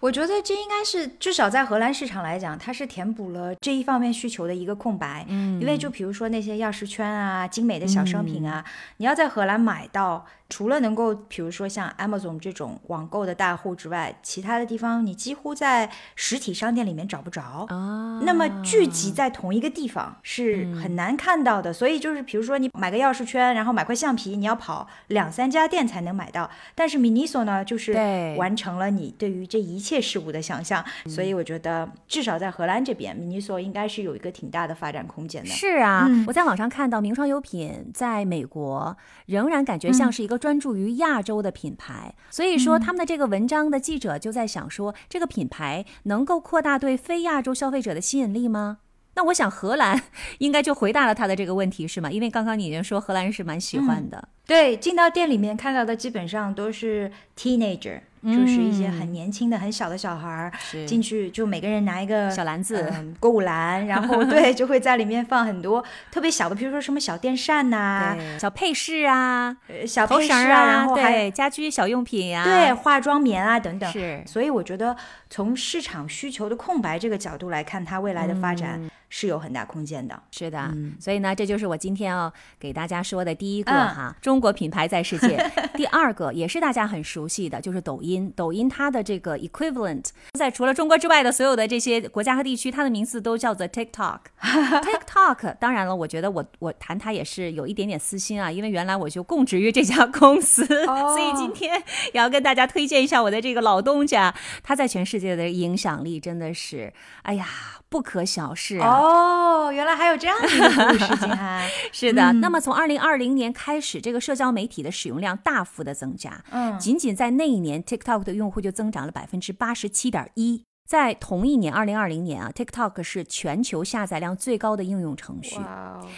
[0.00, 5.26] 我觉得这应该是至少在荷兰市场来讲，它是填补了这一方面需求的一个空白。
[5.28, 8.64] 嗯，因为就比如说那些钥匙圈啊、精美的小商品啊，
[8.96, 17.66] 你要在荷兰买到，除了能够比如说像 Amazon 这种网购的大户之外，其他的地方你几乎在实体商店里面找不着。
[17.70, 26.50] 啊那么聚集在同一个地方是很难看到的，所以就是比如说你买个钥匙圈，然后买块橡皮，你要跑两三家店才能买到。
[26.74, 27.94] 但是 Miniso 呢，就是
[28.36, 35.48] 完成了你对于这一切事物的想象，所以我觉得至少在荷兰这边，Miniso 应该是有一个挺大的发展空间的。
[35.48, 38.96] 是啊，嗯我在网上看到名创优品在美国
[39.26, 48.78] 仍然感觉像是一个专注于亚洲的品牌，所以说他们的这个文章的记者就在想说，这个品牌能够扩大对非亚洲消费者的吸引力吗？
[49.14, 50.00] 那我想荷兰
[50.38, 52.10] 应该就回答了他的这个问题，是吗？
[52.10, 60.52] 因为刚刚你已经说荷兰人是蛮喜欢的，对，进到店里面看到的基本上都是 teenager，、就是一些很年轻的、很小的小孩儿。
[60.86, 73.90] 进去就每个人拿一个小篮子嗯购物篮，然后 对，就会在里面放很多特别小的，比如说什么小电扇呐、对小配饰啊，呃小配饰啊，然后还对家居小用品呀、对化妆棉啊等等。
[73.90, 74.96] 是所以我觉得
[75.28, 80.18] 从市场需求的空白这个角度来看，它未来的发展嗯是有很大空间的。
[80.30, 85.38] 是的，所以呢，这就是我今天要给大家说的第一个嗯哈，中国品牌在世界。
[85.74, 88.32] 第二个也是大家很熟悉的，就是抖音。
[88.34, 94.20] 抖音它的这个 equivalent，在除了中国之外的所有的这些国家和地区，它的名字都叫做 TikTok。
[94.40, 101.82] TikTok，当然了，我觉得我我谈它也是有一点点私心啊，因为原来我就供职于这家公司，哦所以今天
[102.12, 106.92] 也要跟大家推荐一下我的这个老东家，它在全世界的影响力真的是，
[107.22, 107.46] 哎呀，
[107.90, 108.88] 不可小视啊。
[108.88, 111.68] 哦，原来还有这样的一个故事，金涵。
[111.92, 120.62] 是的，那么从二零二零年开始，这个社交媒体的使用量大幅的增加，嗯仅仅在那一年，TikTok 的用户就增长了百分之八十七点一。
[120.86, 125.60] 在同一年，二零二零年啊，TikTok 是全球下载量最高的应用程序，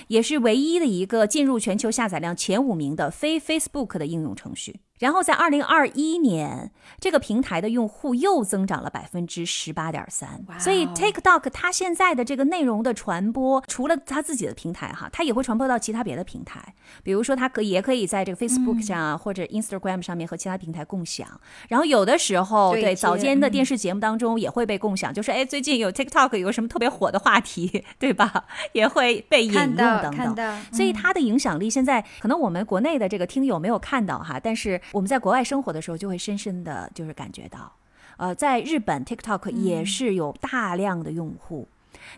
[0.08, 4.80] 也是唯一的一个进入全球下载量前五名的非 Facebook 的应用程序。
[5.02, 16.62] 然后在二零二一年，这个平台的用户又增长了百分之十八点三哇，所以哦 TikTok 它现在的这个内容的传播，除了它自己的平台哈，它也会传播到其他别的平台，
[17.02, 21.26] 比如说它可以也可以在这个 Facebook 上啊、或者 Instagram 上面和其他平台共享。
[21.68, 28.44] 然后有的时候，对对早间的嗯电视节目当中也会被共享，就是哎，最近有 TikTok 有什么特别火的话题， 对吧？
[28.72, 30.62] 也会被引用等等。
[30.70, 37.72] 所以它的影响力现在可能我们国内的这个听友没有看到哈，但是我们在国外生活的时候就会深深的就是感觉到，
[38.18, 41.66] 呃，在日本 TikTok 也是有大量的用户。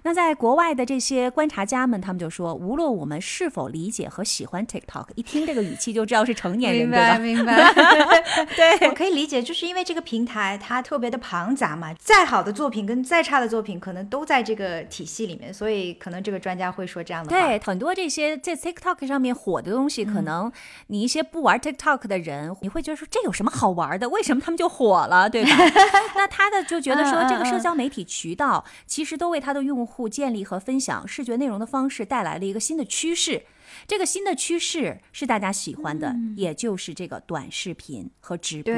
[0.03, 7.19] 那在国外的这些观察家们，他们就说，无论我们是否理解和喜欢 TikTok，一听这个语气就知道是成年人，明对吧白？
[7.19, 8.45] 明白。
[8.57, 17.47] 对我可以理解，就是因为这个平台它特别的庞杂嘛，再好的作品跟再差的作品可能都在这个体系里面，所以可能这个专家会说这样的话。
[17.47, 20.51] 对，很多这些在 TikTok 上面火的东西，可能
[20.89, 24.09] 你一些不玩 TikTok 的人，你会觉得说这有什么好玩的？
[24.09, 25.51] 为什么他们就火了，对吧？
[26.17, 33.47] 那他的就觉得说，这个社交媒体渠道其实都为他的用户建立和分享视觉内容的方式带来了一个新的趋势。
[33.87, 38.75] 这个新的趋势是大家喜欢的，也就是这个短视频和直播。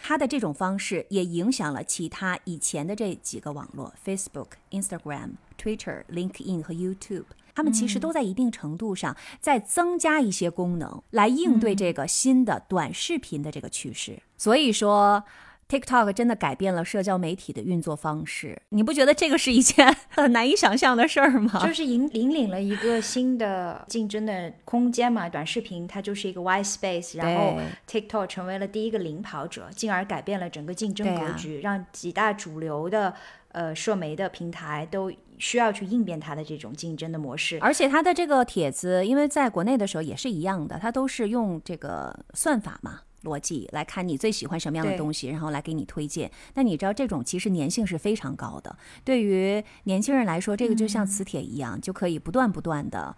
[0.00, 7.24] 它的这种方式也影响了其他以前的这几个网络：Facebook、Instagram、Twitter、LinkedIn 和 YouTube。
[7.54, 14.22] 他们其实都在一定程度上在增加一些功能，来应对这个新的短视频的这个趋势。
[14.36, 15.24] 所以说。
[15.70, 21.64] TikTok 真的改变了社交媒体的运作方式，你不觉得这个是一件很难以想象的事儿吗？
[21.64, 27.56] 就是引引领了一个新的竞争的空间嘛，短视频它就是一个 white space，然后
[27.88, 33.14] TikTok 成为了第一个领跑者，进而改变了整个竞争格局，让几大主流的
[33.52, 37.58] 呃社媒的平台都需要去应变它的这种竞争的模式。
[37.60, 43.00] 而且它的这个帖子，因为在国内的时候也是一样的，它都是用这个算法嘛。
[43.22, 46.30] 逻辑来看你最喜欢什么样的东西，然后来给你推荐。
[46.54, 53.14] 那你知道这种其实粘性是非常高的，对于年轻人来说，这个就像磁铁一样，就可以不断不断的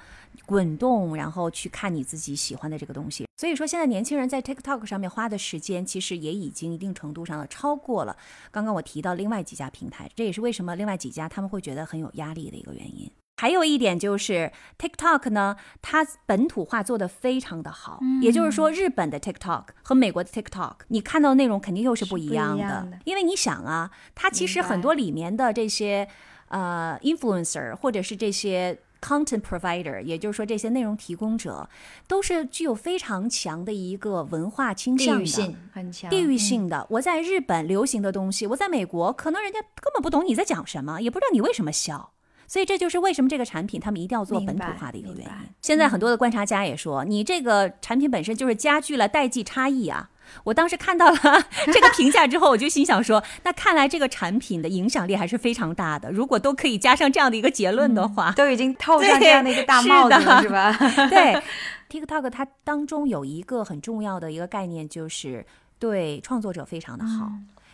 [0.47, 3.27] 滚动，然后去看你自己喜欢的这个东西。
[3.37, 8.17] 所以说，现在年轻人在 TikTok 上面花的时间，其实也已经一定程度上的超过了
[8.51, 10.11] 刚刚我提到另外几家平台。
[10.15, 13.11] 这也是为什么另外几家他们会觉得很有压力的一个原因。
[13.43, 26.07] 还有一点就是 TikTok 呢，它本土化做得非常的好，也就是说，日本的 TikTok 和美国的 TikTok，你看到的内容肯定又是不一样的，因为你想啊，它其实很多里面的这些
[26.51, 28.79] 呃 influencer 或者是这些。
[29.03, 31.69] content provider，也就是说这些内容提供者，
[32.07, 35.19] 都是具有非常强的一个文化倾向的。
[35.19, 42.13] 地域性很强，地域嗯性的，我在日本流行的东西，我在美国可能人家根本不懂你在讲什么，也不知道你为什么笑。
[42.47, 45.29] 所以这就是为什么这个产品他们一定要做本土化的一个原因。
[45.61, 50.11] 现在很多的观察家也说，你这个产品本身就是加剧了代际差异啊。
[50.45, 51.17] 我当时看到了
[51.73, 56.11] 这个评价之后，我就心想说，那看来这个产品的影响力还是非常大的。
[56.11, 60.73] 如果都可以加上这样的一个结论的话，都已经套上这样的一个大帽子了，是吧？
[61.11, 61.43] 对，
[61.91, 65.45] TikTok 它当中有一个很重要的一个概念，就是
[65.79, 67.31] 对创作者非常的好。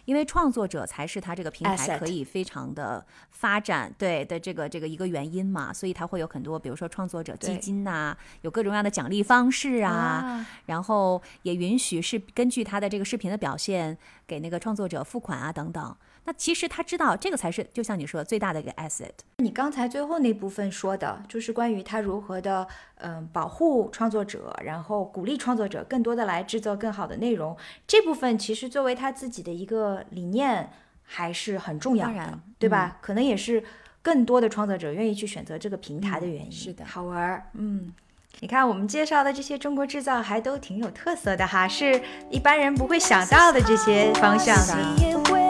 [0.08, 15.94] 因为创作者才是他这个平台可以非常的发展对的这个这个一个原因嘛，所以他会有很多，比如说创作者基金呐、有各种各样的奖励方式啊，然后也允许是根据他的这个视频的表现给那个创作者付款啊等等。
[16.24, 19.10] 那其实他知道这个才是，就像你说的最大的一个 asset。
[19.38, 22.66] 你刚才最后那部分说的，就是关于他如何的，
[22.96, 27.56] 嗯、保护创作者，然后鼓励创作者更多的来制作更好的内容。
[27.86, 30.70] 这部分其实作为他自己的一个理念，
[31.02, 32.98] 还是很重要的当然，对吧？
[33.00, 33.64] 可能也是
[34.02, 36.50] 更多的创作者愿意去选择这个平台的原因。
[36.50, 37.92] 嗯是的好玩儿，嗯。
[38.40, 42.00] 你看，我们介绍的这些中国制造还都挺有特色的哈，是
[42.30, 45.47] 一般人不会想到的这些方向的。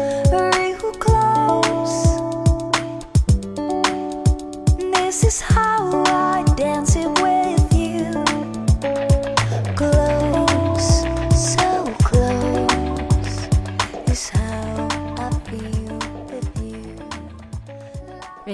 [0.00, 0.53] around.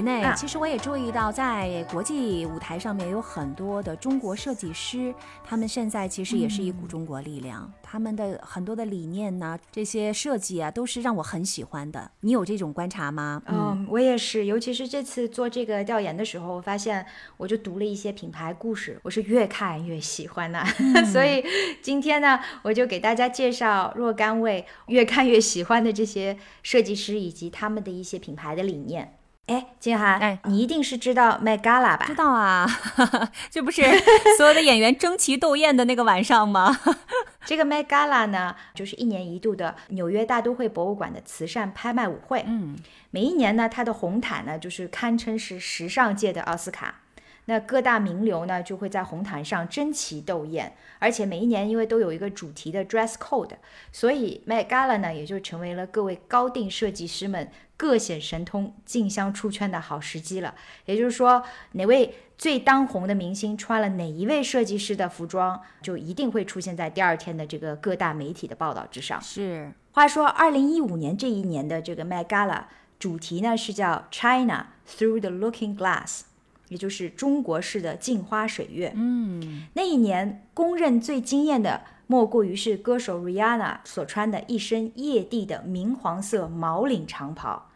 [0.01, 12.11] 瑞内，啊其实我也注意到，在国际舞台上面有很多的中国设计师，他们现在其实也是一股中国力量，他们的很多的理念呢，这些设计啊，都是让我很喜欢的。
[12.21, 13.43] 你有这种观察吗？
[13.47, 17.05] 嗯，我也是，尤其是这次做这个调研的时候，我发现
[17.37, 20.65] 我就读了一些品牌故事，我是越看越喜欢的。
[21.13, 21.45] 所以
[21.83, 29.17] 今天呢，我就给大家介绍若干位越看越喜欢的这些设计师以及他们的一些品牌的理念。
[29.51, 32.05] 哎，金涵，哎你一定是知道 Met Gala 吧？
[32.07, 32.65] 知道啊，
[33.51, 33.83] 这不是
[34.39, 36.79] 所有的演员争奇斗艳的那个晚上吗？
[37.45, 42.45] 这个 Met Gala 呢，就是一年一度的纽约大都会博物馆的慈善拍卖舞会。
[42.47, 42.77] 嗯，
[43.11, 47.01] 每一年呢，它的红毯呢，就是堪称是时尚界的奥斯卡。
[47.47, 53.51] 那各大名流呢，就会在红毯上争奇斗艳，而且每一年因为都有一个主题的 dress code，
[53.91, 57.51] 所以 Met Gala 呢，也就成为了各位高定设计师们
[57.81, 60.55] 各显神通、竞相出圈的好时机了。
[60.85, 69.19] 也就是说，哪位最当红的明星穿了哪一位设计师的服装，就一定会出现在第二天的这个各大媒体的报道之上。
[69.23, 72.65] 是，话说，二零一五年这一年的这个 Met Gala
[72.99, 76.21] 主题呢是叫 China Through the Looking Glass，
[76.69, 78.93] 也就是中国式的镜花水月。
[78.95, 87.69] 嗯，那一年公认最惊艳的，莫过于是歌手 Rihanna 所穿的一身曳地的明黄色毛领长袍。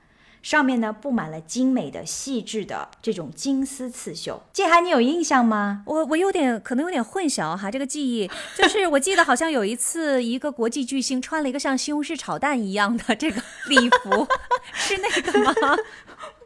[0.45, 4.43] 上面呢布满了精美的、细致的这种金丝刺绣。
[4.53, 5.83] 静涵，你有印象吗？
[5.87, 14.29] 我我有点可能有点混淆哈，这个记忆 就是我记得好像有一次一个国际巨星穿了一个像西红柿炒蛋一样的这个礼服，
[14.75, 15.77] 是那个吗？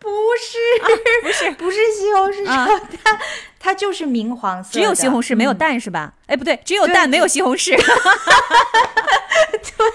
[0.08, 0.56] 不是，
[1.22, 3.18] 不是，不是西红柿啊炒蛋，
[3.58, 6.12] 它就是明黄色，只有西红柿没有嗯蛋是吧？
[6.26, 7.76] 哎，不对，只有蛋没有西红柿，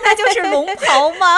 [0.03, 1.38] 那就是龙袍吗？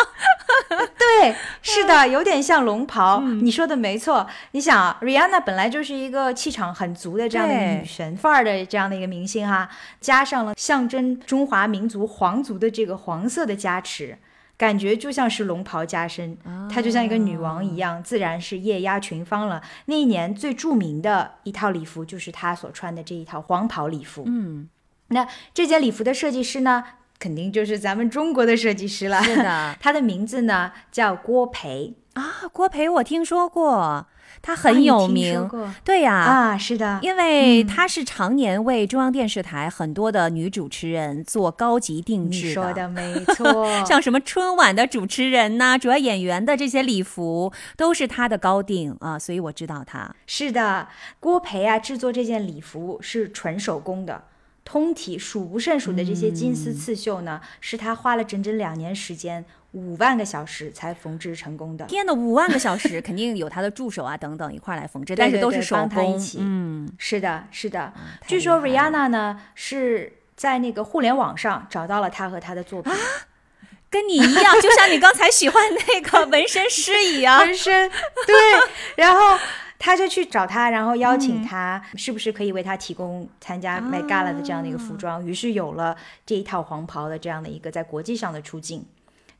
[0.98, 3.20] 对，是的，有点像龙袍。
[3.24, 4.26] 嗯你说的没错。
[4.52, 9.70] 你想啊，Rihanna 本来就是一个气场很足的这样的对女神范儿的这样的一个明星哈，
[10.00, 14.18] 加上了象征中华民族皇族的这个黄色的加持。
[14.58, 16.38] 感觉就像是龙袍加身，
[16.70, 19.62] 她就像一个女王一样，自然是艳压群芳了。
[19.86, 24.24] 那一年最著名的一套礼服就是她所穿的这一套黄袍礼服。
[24.26, 24.70] 嗯，
[25.10, 26.84] 那这件礼服的设计师呢，
[27.20, 29.22] 肯定就是咱们中国的设计师了。
[29.22, 34.08] 是的 他的名字呢叫郭培，啊，郭培我听说过，
[34.46, 50.16] 他啊很有名，过对呀、啊，是的，因为嗯他是常年为中央电视台很多的女主持人做高级定你制说的没 错，像什么春晚的主持人呐、主要演员的这些礼服都是他的高定啊，所以我知道他。
[50.28, 50.90] 是的，
[51.20, 54.26] 郭培啊，制作这件礼服是纯手工的。
[54.64, 59.46] 通体数不胜数的这些金丝刺绣呢，是他花了整整两年时间，
[59.76, 61.86] 五万个小时才缝制成功的。
[61.86, 66.18] 天呐，五万个小时，肯定有他的助手啊等等一块儿来缝制， 但是都是手帮他一工。
[66.18, 67.92] 起嗯，是的，是的。
[68.22, 72.94] 太据说 Rihanna 呢是在那个互联网上找到了他和他的作品，
[73.90, 77.40] 跟你一样，就像你刚才喜欢那个纹身师一样。
[77.44, 77.90] 纹身，
[78.26, 78.36] 对，
[78.96, 79.38] 然后
[79.78, 85.26] 他就去找他，然后邀请他，是不是可以为他提供参加 Met Gala 的这样的一个服装？
[85.26, 88.86] 于是有了这一套黄袍的这样的一个在国际上的出镜。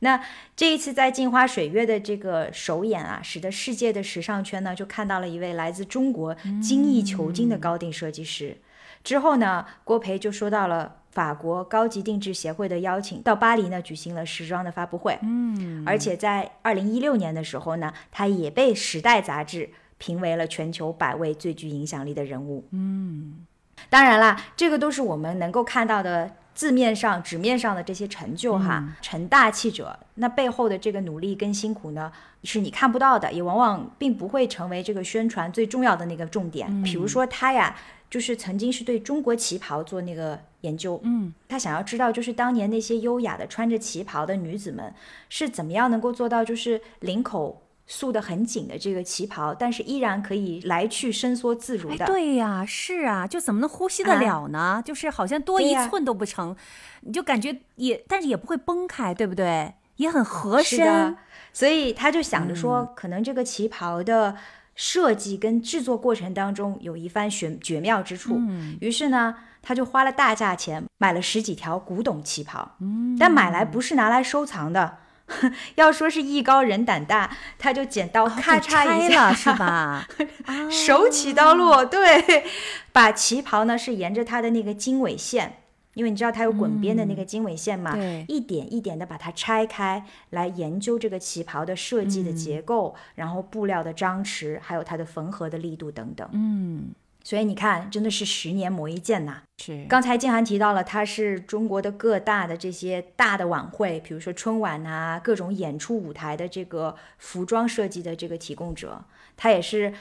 [0.00, 0.20] 那
[0.54, 8.56] 这一次在镜花水月的这个首演啊，使得世界的时尚圈呢就看到了一位来自中国精益求精的高定设计师。
[9.02, 15.16] 之后呢，郭培就收到了法国高级定制协会的邀请，到巴黎呢举行了时装的发布会。
[15.22, 22.66] 嗯，而且在二零一六年的时候呢，他也被《时代》杂志评为了全球百位最具影响力的人物。
[22.72, 23.46] 嗯，
[23.88, 28.96] 当然啦，这个都是我们能够看到的字面上、纸面上的这些成就哈。
[29.00, 32.10] 成大器者，那背后的这个努力跟辛苦呢，
[32.42, 36.82] 是你看不到的，也往往并不会成为这个宣传最重要的那个重点。
[36.82, 37.76] 比如说他呀。
[38.08, 44.94] 就是曾经是对中国旗袍做那个研究，嗯，他想要知道，就是当年那些优雅的穿着旗袍的女子们
[45.28, 52.04] 是怎么样能够做到，就是领口束得很紧的这个旗袍，但是依然可以来去伸缩自如的。
[52.06, 54.82] 对呀，是啊，就怎么能呼吸得了呢？
[54.84, 56.54] 就是好像多一寸都不成，
[57.00, 59.74] 你就感觉也，但是也不会崩开，对不对？
[59.96, 61.16] 也很合身。
[61.52, 64.36] 所以他就想着说，可能这个旗袍的。
[64.78, 68.38] 设计跟制作过程当中有一番玄绝妙之处，
[68.78, 72.76] 于是呢，他就花了大价钱买了十几条古董旗袍，
[73.18, 74.98] 但买来不是拿来收藏的，
[75.76, 80.06] 要说是艺高人胆大，他就剪刀咔嚓一下，是吧？
[80.70, 82.44] 手起刀落，对，
[82.92, 85.60] 把旗袍呢是沿着它的那个经纬线。
[85.94, 87.96] 因为你知道它有滚边的那个经纬线嘛，
[88.28, 96.28] 一点一点的把它拆开来研究这个旗袍的设计的结构，然后布料的张弛，还有它的缝合的力度等等。
[96.32, 96.90] 嗯，
[97.26, 99.42] 所以你看，真的是十年磨一剑呐。
[99.58, 99.84] 是。
[99.88, 109.04] 刚才静涵提到了，他是中国的各大的这些大的晚会，比如说春晚啊，各种演出舞台的这个服装设计的这个提供者，
[109.36, 109.92] 他也是。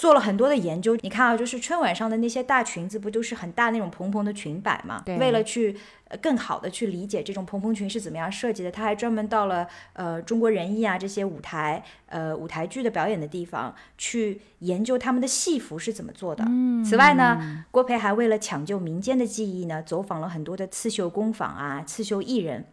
[0.00, 5.02] 做了很多的研究，你看啊，就是春晚上的那些大裙子，不都是很大那种蓬蓬的裙摆嘛？
[5.04, 5.18] 对。
[5.18, 5.76] 为了去
[6.22, 16.46] 更好的去理解这种蓬蓬裙是怎么样设计的，他还专门到了呃中国人艺啊这些舞台呃舞台剧的表演的地方去研究他们的戏服是怎么做的。
[16.48, 16.82] 嗯。
[16.82, 22.64] 此外呢，郭培还为了抢救民间的技艺呢，走访了很多的刺绣工坊啊，刺绣艺人。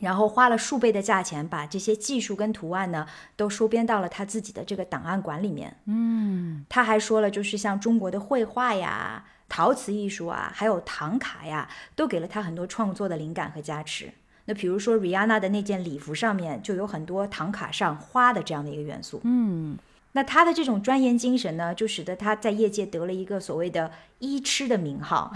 [0.00, 5.76] 然后花了数倍的价钱，把这些技术跟图案呢，都收编到了他自己的这个档案馆里面。
[5.84, 14.10] 嗯，他还说了，就是像中国的绘画呀、陶瓷艺术啊，还有唐卡呀，都给了他很多创作的灵感和加持。
[14.46, 19.20] 那比如说，Rihanna 的那件礼服上面就有很多唐卡上花的这样的一个元素。
[19.24, 19.78] 嗯。
[20.12, 25.32] 那他的这种钻研精神呢，就使得他在业界得了一个所谓的“医痴”的名号。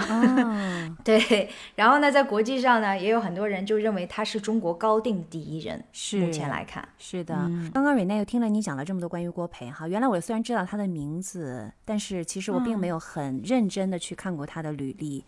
[1.05, 5.85] 对，然后呢，在国际上呢，也有很多人就认为他是中国高定第一人。
[5.93, 7.35] 是，目前来看，是的。
[7.73, 15.25] 刚刚瑞奈又听了你讲了这么多关于郭培哈，原来我虽然知道他的名字，但是其实我并没有很认真的去看过他的履历。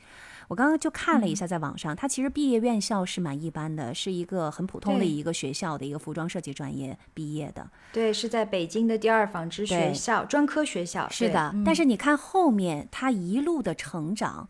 [0.49, 7.69] 我刚刚就看了一下，在网上，他其实毕业院校是蛮一般的，是一个很普通的一个学校的一个服装设计专业毕业的。
[7.93, 11.09] 对，是在北京的第二纺织学校专科学校。
[11.11, 14.49] 是的，但是你看后面他一路的成长，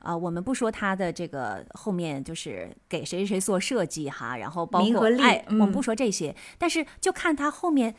[0.00, 7.94] 啊，我们不说他的这个后面就是给谁谁做设计哈，然后包括哎，我们不说这些，但是就看他后面。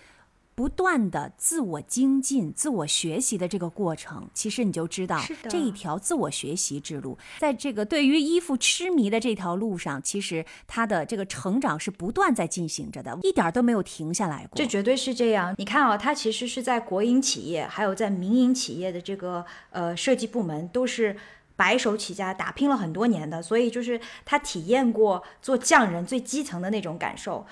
[0.53, 14.49] 不断的自我精进、自我学习的这个过程，其实你就知道这一条自我学习之路，在这个对于衣服痴迷的这条路上，其实他的这个成长是不断在进行着的，一点都没有停下来过。
[14.55, 15.55] 这绝对是这样。
[15.57, 21.15] 你看啊，他其实是在国营企业，还有在民营企业的这个呃设计部门，都是
[21.55, 27.45] 白手起家，打拼了很多年的，所以就是他体验过做匠人最基层的那种感受。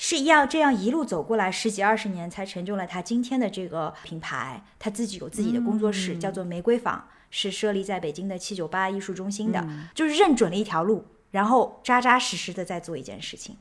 [0.00, 4.62] 是要这样一路走过来十几二十年，才成就了他今天的这个品牌。
[4.78, 9.66] 他自己有自己的工作室，叫做玫瑰坊，是设立在北京的七九八艺术中心的。
[9.92, 13.56] 就是认准了一条路，然后扎扎实实的在做一件事情。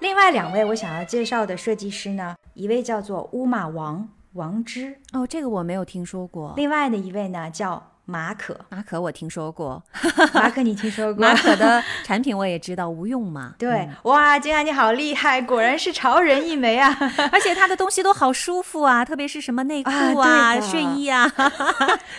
[0.00, 4.08] 另外两位我想要介绍的设计师呢，一位叫做乌马王。
[4.38, 6.54] 王之哦，这个我没有听说过。
[6.56, 8.56] 另外的一位呢，叫马可。
[8.70, 9.82] 马可我听说过，
[10.32, 11.20] 马可你听说过？
[11.26, 13.54] 马可的产品我也知道，无用嘛。
[13.58, 16.96] 对，哇，金安你好厉害，果然是潮人一枚啊！
[17.32, 21.28] 而且他的东西都好舒服啊，特别是什么内裤啊、睡衣啊。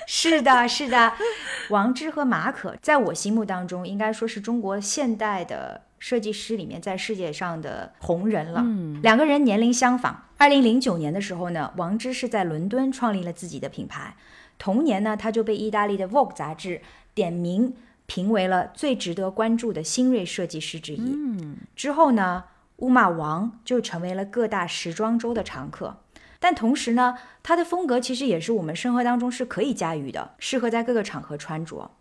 [0.06, 1.14] 是的，是的。
[1.70, 5.84] 王之和马可，在我心目当中，应该说是中国现代的。
[6.00, 8.62] 设计师里面，在世界上的红人了。
[8.64, 10.26] 嗯，两个人年龄相仿。
[10.38, 14.16] 二零零九年的时候呢，王之是在伦敦创立了自己的品牌。
[14.58, 16.82] 同年呢，他就被意大利的 Vogue 杂志
[17.14, 17.74] 点名
[18.06, 21.18] 评为了最值得关注的新锐设计师之一。
[21.76, 22.46] 之后呢，
[22.78, 25.98] 乌玛王就成为了各大时装周的常客。
[26.40, 31.92] 但同时呢，他的风格其实也是我们生活当中是可以驾驭的，适合在各个场合穿着。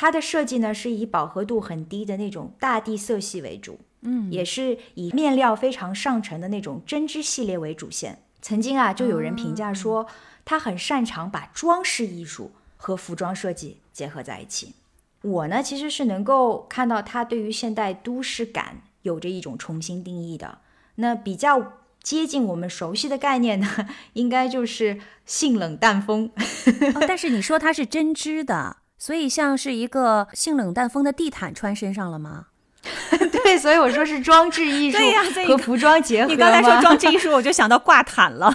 [0.00, 8.22] 它的设计呢是以饱和度很低的那种大地色系为主，嗯，也是以面料非常上乘的那种针织系列为主线。
[8.40, 10.06] 曾经啊，就有人评价说，
[10.46, 14.72] 他很擅长把装饰艺术和服装设计结合在一起。
[15.20, 20.60] 我呢，其实是能够看到他对于现代都市感有着一种重新定义的。
[20.94, 23.68] 那比较接近我们熟悉的概念呢，
[24.14, 26.30] 应该就是性冷淡风。
[26.96, 32.48] 哦但是你说它是针织的，所以像是一个性冷淡风的地毯穿身上了吗？
[33.42, 34.98] 对，所以我说是装置艺术
[35.48, 38.54] 和服装结合你刚才说装置艺术，我就想到挂毯了。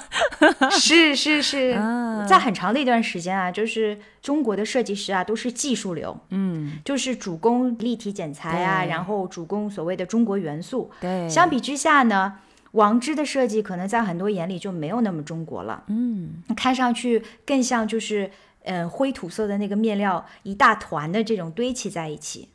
[0.72, 10.92] 是 是是，啊在很长的一段时间啊，就是中国的设计师啊都是技术流，嗯，就是主攻立体剪裁啊，然后主攻所谓的中国元素。
[11.02, 12.34] 对相比之下呢，
[12.72, 18.32] 王之的设计可能在很多眼里就没有那么中国了，嗯，看上去更像就是
[18.66, 22.50] 呃灰土色的那个面料一大团的这种堆砌在一起。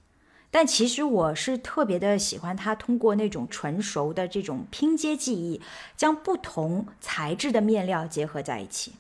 [0.53, 5.61] 但其实我是特别的喜欢它通过那种纯熟的这种拼接技艺，
[5.97, 8.95] 将不同材质的面料结合在一起，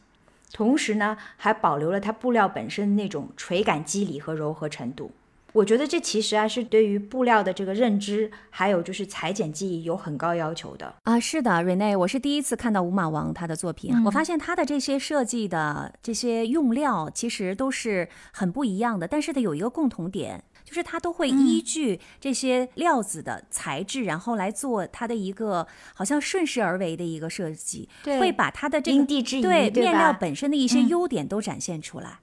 [0.53, 5.11] 同时呢还保留了它布料本身那种垂感肌理和柔和程度。
[5.53, 10.95] 我觉得这其实啊是对于布料的这个认知，还有就是裁剪技艺有很高要求的。
[11.03, 20.45] 啊，是的，Rene，我是第一次看到五马王他的作品，嗯我发现他的这些设计的这些用料其实都是很不一样的，但是它有一个共同点。
[20.63, 32.21] 就是它都会嗯依据这些料子的材质，然后来做它的一个好像顺势而为的一个设计，对会把它的这个因地制宜对对面料本身的一些嗯优点都展现出来。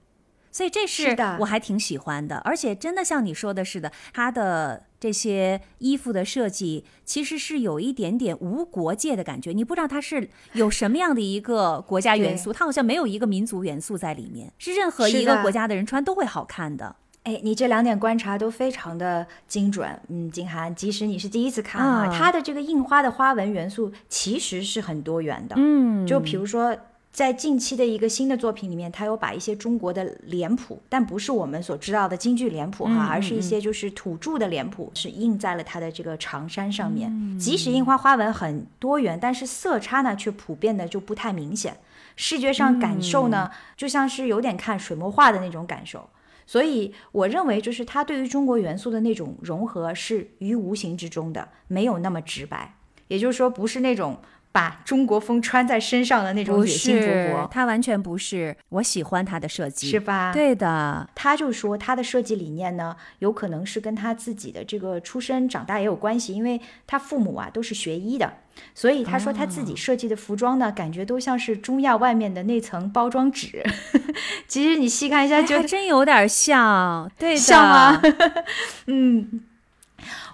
[0.58, 1.36] 所以这是是的。
[1.38, 16.96] 我还挺喜欢的，而且真的像你说的似的，它的这些衣服的设计其实是有一点点无国界的感觉，你不知道它是有什么样的一个国家元素，它好像没有一个民族元素在里面，是任何一个国家的人穿都会好看的。
[17.22, 19.88] 哎，你这两点观察都非常的精准。
[20.08, 25.54] 嗯，金涵，即使你是第一次看啊，啊它的这个印花的花纹元素其实是很多元的。
[25.56, 26.04] 嗯。
[26.04, 26.74] 就比如说，
[27.18, 37.36] 在近期的一个新的作品里面，他有把一些中国的脸谱，但不是我们所知道的京剧脸谱哈，嗯而是一些就是土著的脸谱，是印在了他的这个长衫上面。
[37.36, 41.76] 即使印花花纹很多元，但是色差呢却普遍的就不太明显。
[42.14, 46.08] 视觉上感受呢，就像是有点看水墨画的那种感受。
[46.46, 52.76] 所以我认为，就是他对于中国元素的那种融合是于无形之中的，没有那么直白。
[53.08, 54.18] 也就是说，不是那种
[54.50, 58.56] 把中国风穿在身上的那种不野心勃是，勃，它完全不是。
[58.70, 60.32] 我喜欢他的设计，是吧？。
[60.32, 68.32] 对的，他就说他的设计理念呢，有可能是跟他自己的这个出身长大也有关系，因为他父母啊都是学医的，
[68.74, 73.62] 所以他说他自己设计的服装呢，感觉都像是中亚外面的那层包装纸。
[74.48, 78.02] 其实你细看一下，哎觉得还真有点像，对的，像吗？
[78.86, 79.40] 嗯，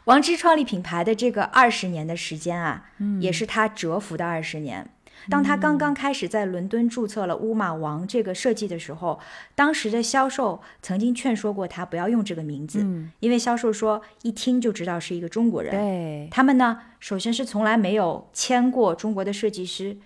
[0.05, 2.91] 王织创立品牌的这个二十年的时间啊，
[3.21, 4.89] 也是他蛰伏的二十年。
[5.31, 9.19] 当他刚刚开始在伦敦注册了乌马王这个设计的时候，
[9.55, 15.71] 当时的销售曾经劝说过他不要用这个名字，嗯因为销售说一听就知道是一个中国人。
[15.71, 19.97] 对，他们呢，首先是从来没有签过中国的设计师，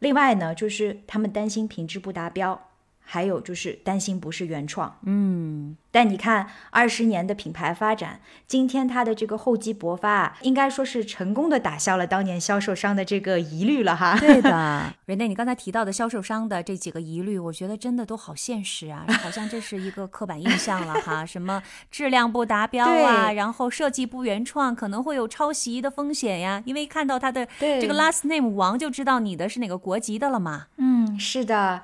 [0.00, 2.68] 另外呢，就是他们担心品质不达标，
[3.08, 4.98] 还有就是担心不是原创。
[5.04, 14.18] 嗯，但你看，二十年的品牌发展，今天它的这个厚积薄发啊，应该说是成功的打消了当年销售商的这个疑虑了哈。
[14.18, 30.66] 对的， 瑞内，你刚才提到的销售商的这几个疑虑，我觉得真的都好现实啊，好像这是一个刻板印象了哈，什么质量不达标啊，然后设计不原创，可能会有抄袭的风险呀，因为看到它的对这个 last name 王就知道你的是哪个国籍的了嘛。
[30.78, 31.82] 嗯，是的。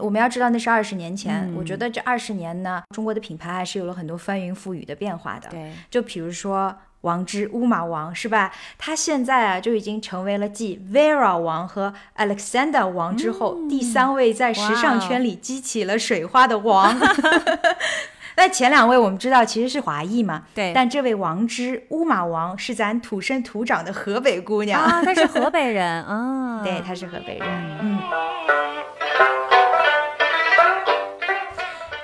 [0.00, 5.50] 我们要知道那是二十年前，嗯我觉得这二十年呢，中国的品牌还是有了很多翻云覆雨的变化的。
[5.50, 8.50] 对，就比如说王之乌马王是吧？
[8.78, 16.98] 他现在啊就已经成为了继 Vera 王和 Alexander 王之后、第三位在时尚圈里激起了水花的王。
[18.34, 27.46] 那前两位我们知道其实是华裔嘛，对但这位王之乌马王是咱土生土长的河北姑娘，啊，她是河北人啊， 对，她是河北人。
[27.82, 28.00] 嗯。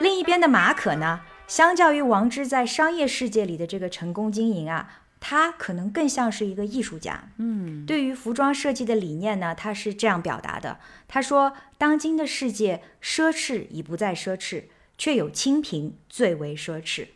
[0.01, 7.31] 另一边的马可呢，相较于王之在商业世界里的这个成功经营啊，他可能更像是一个艺术家。
[7.39, 10.79] 嗯，对于服装设计的理念呢，他是这样表达的：
[11.09, 14.65] 他说，当今的世界奢侈已不再奢侈，
[14.97, 17.09] 却有清贫最为奢侈。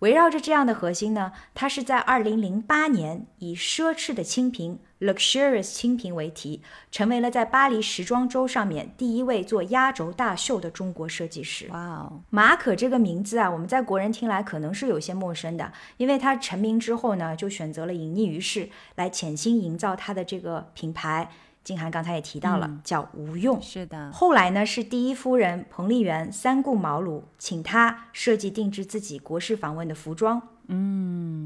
[0.00, 11.66] 围绕着这样的核心呢，他是在二零零八年以奢侈的清贫 （luxurious 清贫）为题，成为了在巴黎时装周上面第一位做压轴大秀的中国设计师。
[11.70, 21.30] 哇哦，马可这个名字啊，我们在国人听来可能是有些陌生的，因为他成名之后呢，就选择了隐匿于世，来潜心营造他的这个品牌。
[21.64, 23.62] 静涵刚才也提到了，叫无用。
[23.62, 30.42] 是的，后来呢，是第一夫人彭丽媛三顾茅庐，请他设计定制自己国事访问的服装，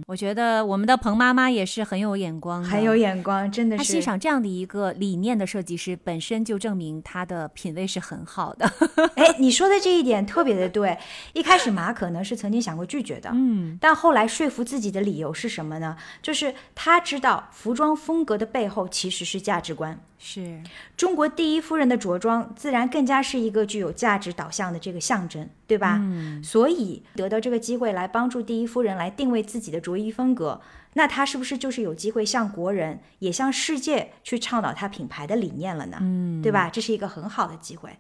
[0.07, 8.71] 我觉得我们的彭妈妈也是很有眼光，很有眼光，真的她是欣赏这样的一个理念的设计师，本身就证明她的品味是很好的。
[9.17, 10.97] 哎，你说的这一点特别的对。
[11.33, 15.97] 一开始马可呢是曾经想过拒绝的，嗯，但后来说服自己的理由是什么呢？
[16.23, 19.99] 就是他知道服装风格的背后其实是价值观。
[20.19, 20.63] 是，
[20.97, 25.99] 中国第一夫人的着装，自然更加是一个具有价值导向的这个象征，对吧？
[26.01, 30.61] 嗯，所以得到这个机会来帮助第一夫人来定位自己的着衣风格，
[30.95, 35.99] 那他是不是就是有机会向国人也向世界去倡导他品牌的理念了呢？
[36.01, 36.71] 嗯，对吧？
[36.71, 37.91] 这是一个很好的机会。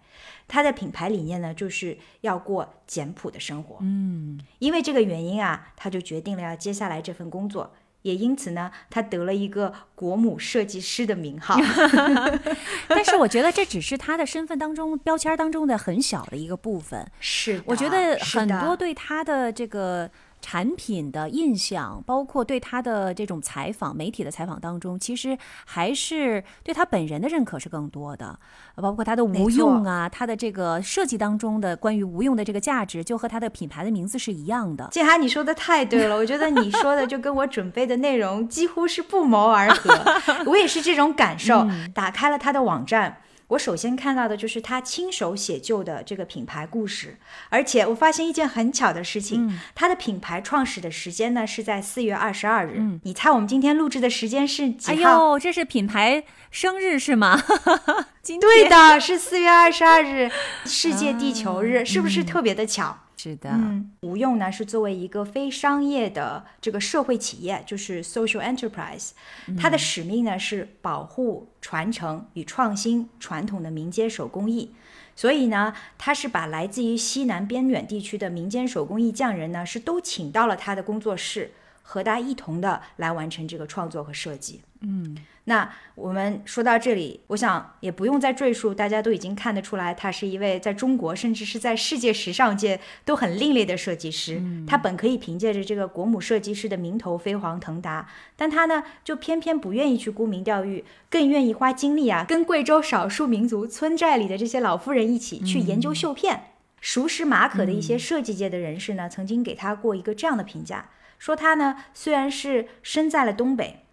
[0.48, 3.78] 他的品牌理念呢，就是要过简朴的生活。
[3.80, 7.74] 嗯，因为这个原因啊，他就决定了要接下来这份工作。
[8.02, 11.58] 也因此呢，他得了一个国母设计师的名号。
[12.86, 17.04] 但是我觉得这只是他的身份当中标签当中的很小的一个部分。
[17.18, 20.08] 是，我觉得很多对他的这个
[20.40, 28.38] 产品的印象，包括对他的这种采访、媒体的采访当中，其实还是对他本人的认可是更多的，
[28.76, 34.88] 包括他的无用啊，他的这个设计当中的关于无用的这个价值，就和他的品牌的名字是一样的。
[34.92, 39.90] 静涵，你说的太对了，我觉得你说的就跟我准备的内容几乎是不谋而合，
[40.46, 41.66] 我也是这种感受。
[41.92, 47.18] 打开了他的网站，我首先看到的就是他亲手写就的这个品牌故事，
[47.48, 52.82] 而且我发现一件很巧的事情，他的品牌创始的时间呢是在四月二十二日。
[53.04, 54.94] 你猜我们今天录制的时间是几哎？
[54.94, 57.40] 呦，这是品牌生日是吗？
[58.20, 60.28] 今对的，是四月二十二日，
[60.64, 62.98] 世界地球日，是不是特别的巧？
[63.26, 69.10] 是的，嗯，无用呢是作为一个非商业的这个社会企业，就是 social enterprise，
[69.58, 74.72] 它的使命呢是保护、传承与创新传统的民间手工艺。
[75.16, 81.50] 所以呢，他是把来自于西南边远地区的民间手工艺匠人呢，是都请到了他的工作室，
[81.82, 84.60] 和他一同的来完成这个创作和设计。
[84.82, 85.16] 嗯，
[85.48, 94.42] 那我们说到这里，我想也不用再赘述，大家都已经看得出来，他是一位在中国甚至是在世界时尚界都很另类的设计师。
[94.66, 106.50] 他本可以凭借着这个国母设计师的名头飞黄腾达，但他呢就偏偏不愿意去沽名钓誉，更愿意花精力啊，跟贵州少数民族村寨里的这些老妇人一起去研究绣片。
[106.80, 110.90] 熟识马可的一些设计界的人士呢，曾经给他过一个这样的评价，
[111.20, 113.84] 说他呢虽然是身在了东北。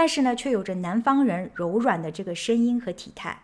[0.00, 3.36] 但是呢，却有着南方人柔软的这个声音和体态，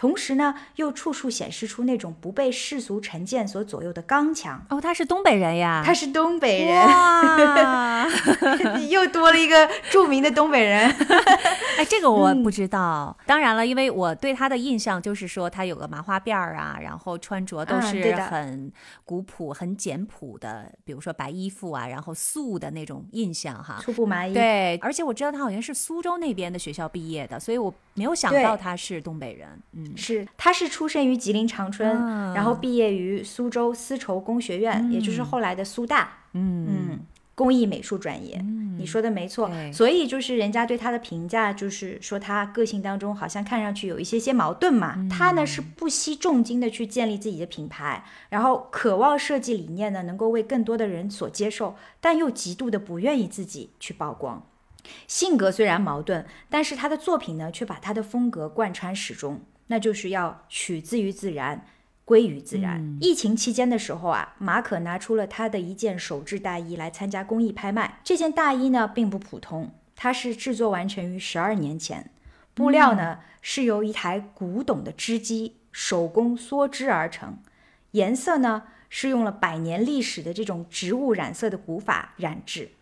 [0.00, 4.64] 同时呢，又处处显示出那种不被世俗成见所左右的刚强。
[4.70, 8.08] 哦，他是东北人呀，他是东北人，哇，
[8.88, 10.88] 又多了一个著名的东北人。
[11.76, 13.14] 哎，这个我不知道。
[13.26, 18.72] 当然了，因为我对他的印象就是说他有个麻花辫儿啊，然后穿着都是很
[19.04, 23.78] 古朴、很简朴的，比如说白衣服啊，然后素的那种印象哈。
[23.82, 29.50] 粗布麻衣，对，而且我知道他好像是苏州那边的学校毕业的，所以我没有想到他是东北人。
[29.72, 36.12] 嗯，是，他是出生于吉林长春，啊然后毕业于苏州丝绸工学院，也就是后来的苏大。
[36.32, 37.00] 嗯嗯，
[37.34, 38.40] 工艺美术专业。
[38.78, 44.96] 你说的没错，所以就是人家对他的评价，就是说他个性当中好像看上去有一些些矛盾嘛。
[45.10, 54.46] 他呢是不惜重金的去建立自己的品牌，然后渴望设计理念呢能够为更多的人所接受，但又极度的不愿意自己去曝光。
[55.06, 61.64] 性格虽然矛盾，但是他的作品呢却把他的风格贯穿始终，那就是要取自于自然。
[62.02, 62.98] 归于自然。
[63.00, 68.00] 疫情期间的时候啊，马可拿出了他的一件手制大衣来参加公益拍卖。
[68.02, 72.10] 这件大衣呢并不普通，它是制作完成于十二年前，
[72.52, 77.38] 布料呢、是由一台古董的织机手工梭织而成，
[77.92, 82.72] 颜色呢是用了百年历史的这种植物染色的古法染制。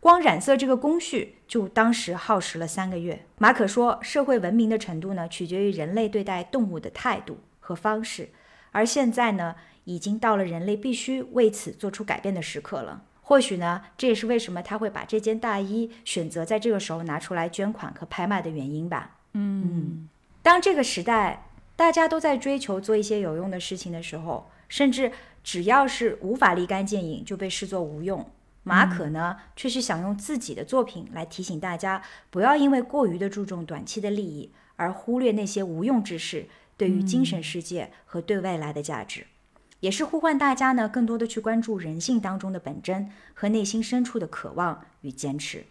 [0.00, 3.26] 光染色这个工序就当时耗时了三个月。
[3.38, 8.28] 马可说，社会文明的程度呢，取决于人类对待动物的态度和方式，
[8.70, 13.02] 而现在呢，已经到了人类必须为此做出改变的时刻了。
[13.22, 19.16] 或许呢，这也是为什么他会把这件大衣选择在这个时候拿出来捐款和拍卖的原因吧。
[19.34, 20.08] 嗯
[20.42, 25.12] 当这个时代大家都在追求做一些有用的事情的时候，甚至
[25.44, 28.24] 只要是无法立竿见影就被视作无用。
[28.68, 36.46] 马可呢，却是想用自己的作品来提醒大家，不要因为过于的注重短期的利益，而忽略那些无用之事
[36.76, 39.26] 对于精神世界和对未来的价值。
[39.80, 45.64] 也是呼唤大家呢，更多的去关注人性当中的本真和内心深处的渴望与坚持。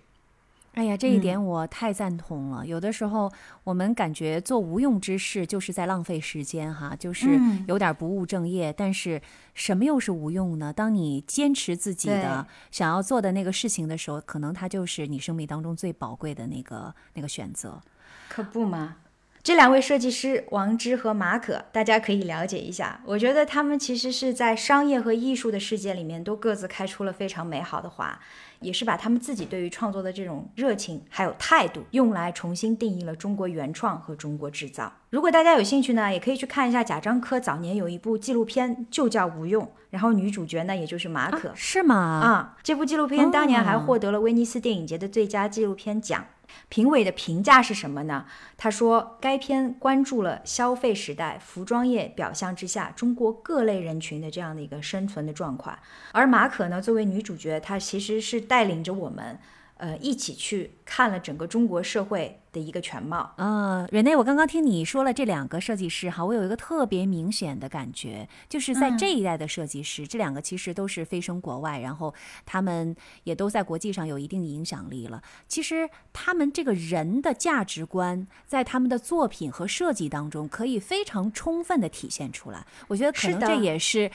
[0.77, 2.63] 哎呀，这一点我太赞同了。
[2.63, 3.31] 有的时候
[3.63, 8.71] 我们感觉做无用之事就是在浪费时间，哈，就是嗯有点不务正业。
[8.71, 9.19] 但是
[9.55, 10.71] 什么又是无用呢？
[10.71, 17.81] 当你坚持自己的想要做的那个事情的时候，可能它就是你生命当中最宝贵的那个那个选择。
[18.29, 18.97] 可不嘛！
[19.41, 23.01] 这两位设计师王芝和马可，大家可以了解一下。
[23.05, 28.19] 我觉得他们其实是在商业和艺术的世界里面都各自开出了非常美好的花，
[28.59, 34.91] 也是把他们自己对于创作的这种热情还有态度，用来重新定义了中国原创和中国制造。
[35.09, 41.51] 如果大家有兴趣呢，也可以去看一下贾樟柯早年有一部纪录片，就叫《无用》，然后女主角呢，也就是马可。
[41.55, 41.95] 是吗？
[41.95, 46.25] 啊，这部纪录片当年还哦获得了威尼斯电影节的最佳纪录片奖。
[46.69, 48.25] 评委的评价是什么呢？
[48.57, 55.77] 他说，该片关注了消费时代服装业表象之下中国各类人群的这样的一个生存的状况。
[56.11, 59.39] 而马可呢，作为女主角，她其实是带领着我们，
[59.77, 63.33] 呃，一起去看了整个中国社会的一个全貌。
[63.37, 72.13] 呃，瑞内，我刚刚听你说了这两个设计师哈，我有一个特别明显的感觉，就是在嗯这一代的设计师，这两个其实都是飞升国外，然后
[72.45, 75.21] 他们也都在国际上有一定影响力了。
[75.47, 82.65] 其实他们这个人的价值观，在他们的作品和设计当中，可以非常充分的体现出来。
[82.87, 84.09] 我觉得可能这也是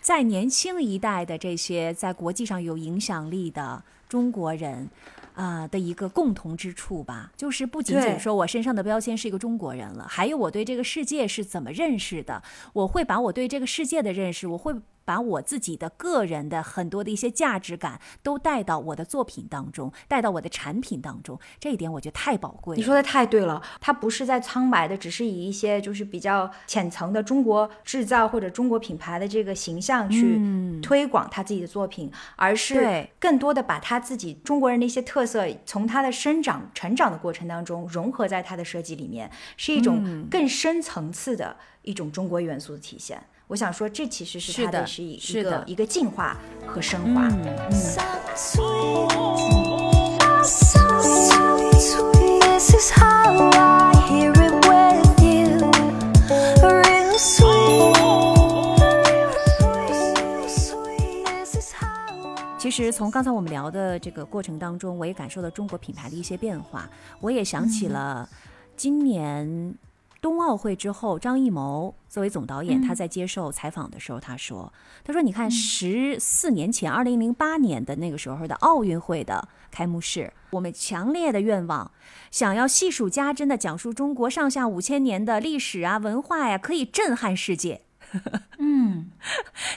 [0.00, 4.90] 在年轻一代的这些在国际上有影响力的中国人。
[5.32, 12.42] 啊、的一个共同之处吧，就是不仅仅说我身上的标签是一个中国人了，还有我对这个世界是怎么认识的。
[12.74, 14.74] 我会把我对这个世界的认识，我会
[15.10, 21.36] 把我自己的个人的很多的一些价值感都带到我的作品当中，带到我的产品当中。
[21.58, 22.78] 这一点我觉得太宝贵了。
[22.78, 43.22] 你说的太对了，它不是在苍白的，只是以一些就是比较浅层的中国制造或者中国品牌的这个形象去嗯推广他自己的作品，而是更多的把他自己中国人的一些特色，从他的生长成长的过程当中融合在他的设计里面，是一种嗯更深层次的一种中国元素的体现。
[43.46, 47.28] 我想说，这其实是它的它是一一个一个进化和升华。
[47.28, 47.56] 嗯
[62.58, 66.88] 其实从刚才我们聊的这个过程当中，我也感受到中国品牌的一些变化。
[67.20, 68.28] 我也想起了
[68.76, 69.74] 今年
[70.20, 81.90] 冬奥会之后，张艺谋作为总导演，他在接受采访的时候，他说：“他说你看，十四年前，二零零八年的那个时候的奥运会的开幕式，我们强烈的愿望，
[82.30, 87.80] 想要细数加珍的讲述中国上下五千年的历史啊、文化呀、可以震撼世界。”
[88.58, 89.10] 嗯，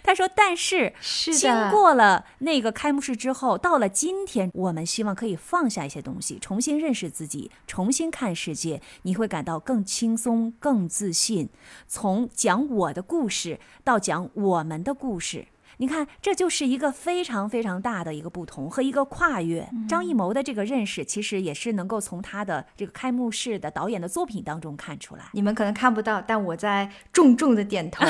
[0.03, 11.49] 他说：“但是经是的，过了那个开幕式之后，到了今天，我们希望可以放下一些东西，重新认识自己，重新看世界，你会感到更轻松、更自信。
[11.88, 15.47] 从讲我的故事到讲我们的故事。
[15.78, 19.67] 你看，这就是一个非常非常大的一个不同和一个跨越。
[19.88, 25.24] 张艺谋的这个认识，其实也是能够从他的这个开幕式的导演的作品当中看出来。
[25.34, 28.05] 你们可能看不到，但我在重重的点头，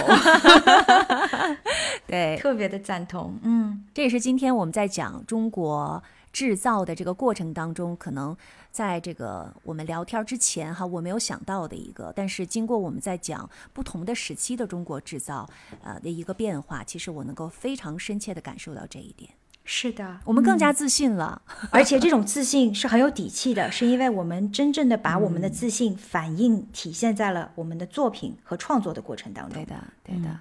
[2.05, 3.37] 对，特别的赞同。
[3.43, 3.83] 嗯。
[3.93, 6.01] 这也是今天我们在讲中国
[6.31, 8.35] 制造的这个过程当中，可能
[8.73, 15.47] 在这个我们聊天之前哈，我没有想到的一个，但是经过我们在讲不同的时期的中国制造
[15.83, 19.29] 呃的一个变化，其实我能够非常深切的感受到这一点，
[19.63, 21.43] 是的，我们更加自信了。
[21.69, 29.53] 而且这种自信是很有底气的，是因为我们真正的把我们的自信反映体现在了我们的作品和创作的过程当中。
[29.53, 30.39] 对的，对的，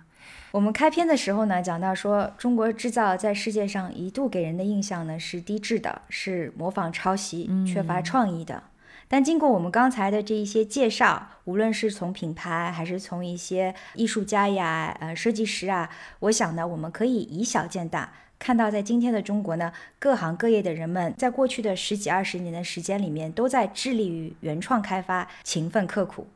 [0.52, 8.62] 我们开篇的时候呢，讲到说中国制造在世界上一度给人的印象呢是低质的，是模仿抄袭、缺乏创意的。
[9.08, 15.88] 但经过我们刚才的这一些介绍，无论是从品牌还是从一些艺术家呀、呃设计师啊，
[16.20, 26.26] 我想呢，我们可以以小见大，看到在今天的中国呢，各行各业的人们在过去的十几二十年的时间里面，都在致力于原创开发，勤奋刻苦。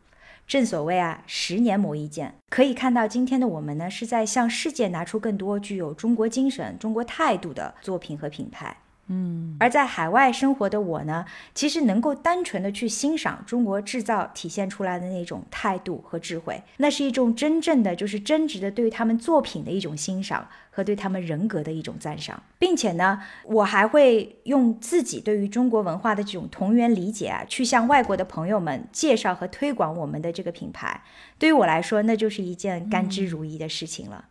[0.47, 2.34] 正所谓啊，十年磨一剑。
[2.49, 8.76] 可以看到，今天的我们呢，是在向世界拿出更多具有中国精神、中国态度的作品和品牌。
[9.09, 31.00] 嗯，而在海外生活的我呢，其实能够单纯的去欣赏中国制造体现出来的那种态度和智慧，那是一种真正的就是真挚的对于他们作品的一种欣赏和对他们人格的一种赞赏，并且呢，我还会用自己对于中国文化的这种同源理解啊，去向外国的朋友们介绍和推广我们的这个品牌。
[31.38, 34.24] 对于我来说，那就是一件甘之如饴的事情了。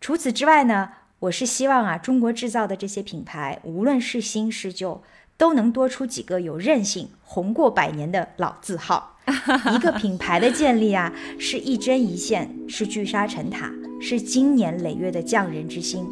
[0.00, 0.90] 除此之外呢，
[1.22, 5.00] 我是希望啊，中国制造的这些品牌，无论是新是旧，
[5.36, 9.20] 都能多出几个有韧性、红过百年的老字号。
[9.72, 13.70] 一个品牌的建立啊，是一针一线，是聚沙成塔，
[14.00, 16.04] 是经年累月的匠人之心。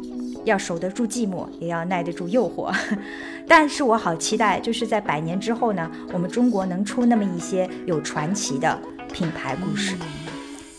[0.45, 2.73] 要守得住寂寞，也要耐得住诱惑。
[3.45, 8.79] 但是我好期待，就是在百年之后呢，我们中国能出那么一些有传奇的
[9.11, 9.93] 品牌故事。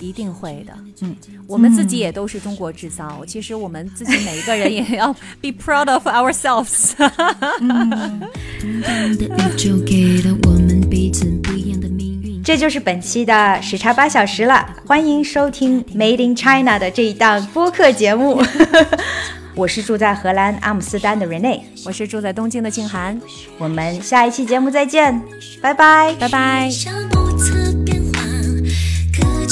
[0.03, 0.73] 一定会的。
[1.01, 1.17] 嗯，
[1.47, 3.25] 我们自己也都是中国制造。
[3.27, 6.93] 其实我们自己每一个人也要 be proud of ourselves。
[12.45, 18.43] 这就是本期的时差八小时了，欢迎收听 Made in China 的这一档播客节目。
[19.55, 23.21] 我是住在荷兰阿姆斯特丹的 Rene，我是住在东京的静涵，
[23.59, 25.23] 我们下一期节目再见，
[25.61, 26.17] 拜拜。
[26.19, 26.71] 拜拜。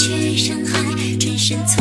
[0.03, 0.83] 却伤害，
[1.19, 1.80] 转身走。